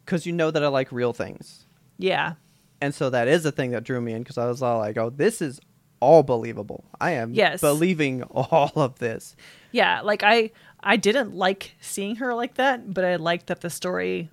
[0.06, 1.66] because you know that I like real things,
[1.98, 2.34] yeah.
[2.82, 4.98] and so that is the thing that drew me in because I was all like,
[4.98, 5.60] oh, this is
[6.00, 6.84] all believable.
[7.00, 7.62] I am Yes.
[7.62, 9.36] believing all of this.
[9.72, 10.52] Yeah, like I
[10.82, 14.30] I didn't like seeing her like that, but I liked that the story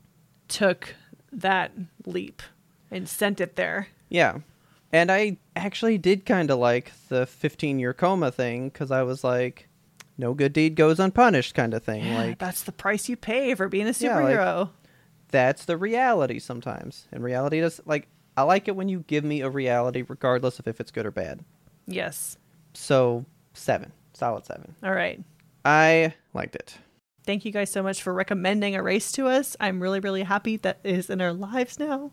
[0.49, 0.95] took
[1.31, 1.73] that
[2.07, 2.43] leap
[2.91, 3.89] and sent it there.
[4.09, 4.39] Yeah.
[4.91, 9.23] And I actually did kind of like the 15 year coma thing because I was
[9.23, 9.68] like,
[10.19, 12.13] no good deed goes unpunished kind of thing.
[12.15, 14.31] like, that's the price you pay for being a superhero.
[14.35, 14.69] Yeah, like-
[15.31, 17.07] that's the reality sometimes.
[17.13, 20.67] And reality does, like, I like it when you give me a reality regardless of
[20.69, 21.45] if it's good or bad.
[21.87, 22.37] yes.
[22.75, 23.93] So, seven.
[24.13, 24.75] Solid seven.
[24.83, 25.21] All right.
[25.65, 26.77] I liked it.
[27.25, 29.57] Thank you guys so much for recommending Erased to us.
[29.61, 32.13] I'm really, really happy that it is in our lives now.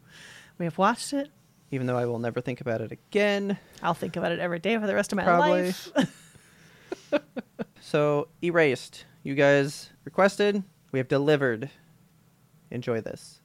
[0.58, 1.30] We have watched it.
[1.72, 3.58] Even though I will never think about it again.
[3.82, 5.64] I'll think about it every day for the rest of my Probably.
[5.64, 5.92] life.
[7.86, 9.06] So, Erased.
[9.22, 10.64] You guys requested.
[10.92, 11.70] We have delivered.
[12.72, 13.42] Enjoy this.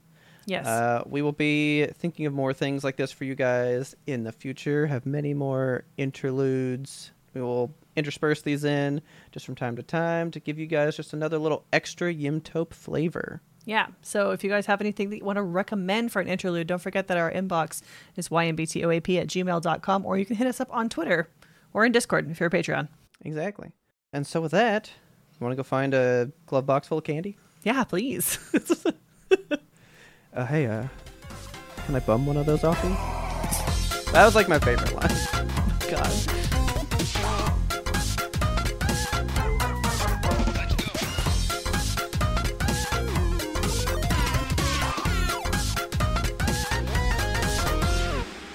[0.47, 0.67] Yes.
[0.67, 4.33] Uh, we will be thinking of more things like this for you guys in the
[4.33, 4.87] future.
[4.87, 7.11] Have many more interludes.
[7.35, 11.13] We will intersperse these in just from time to time to give you guys just
[11.13, 13.43] another little extra Yimtope flavor.
[13.67, 13.89] Yeah.
[14.01, 16.81] So if you guys have anything that you want to recommend for an interlude, don't
[16.81, 17.83] forget that our inbox
[18.17, 21.29] is ymbtoap at gmail.com or you can hit us up on Twitter
[21.75, 22.89] or in Discord if you're a Patreon.
[23.23, 23.73] Exactly.
[24.13, 24.91] And so with that,
[25.39, 27.37] you want to go find a glove box full of candy?
[27.63, 28.39] Yeah, please.
[30.33, 30.87] Uh, hey, uh,
[31.87, 32.91] can I bum one of those off you?
[34.13, 35.09] That was like my favorite line.
[35.91, 36.09] God.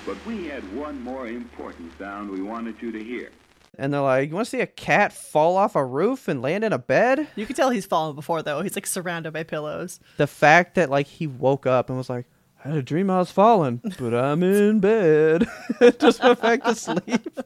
[0.06, 3.32] But we had one more important sound we wanted you to hear.
[3.78, 6.64] And they're like, "You want to see a cat fall off a roof and land
[6.64, 8.62] in a bed?" You can tell he's fallen before though.
[8.62, 10.00] He's like surrounded by pillows.
[10.18, 12.26] the fact that like he woke up and was like,
[12.64, 15.48] I had a dream I was falling, but I'm in bed.
[16.00, 17.40] Just went back to sleep.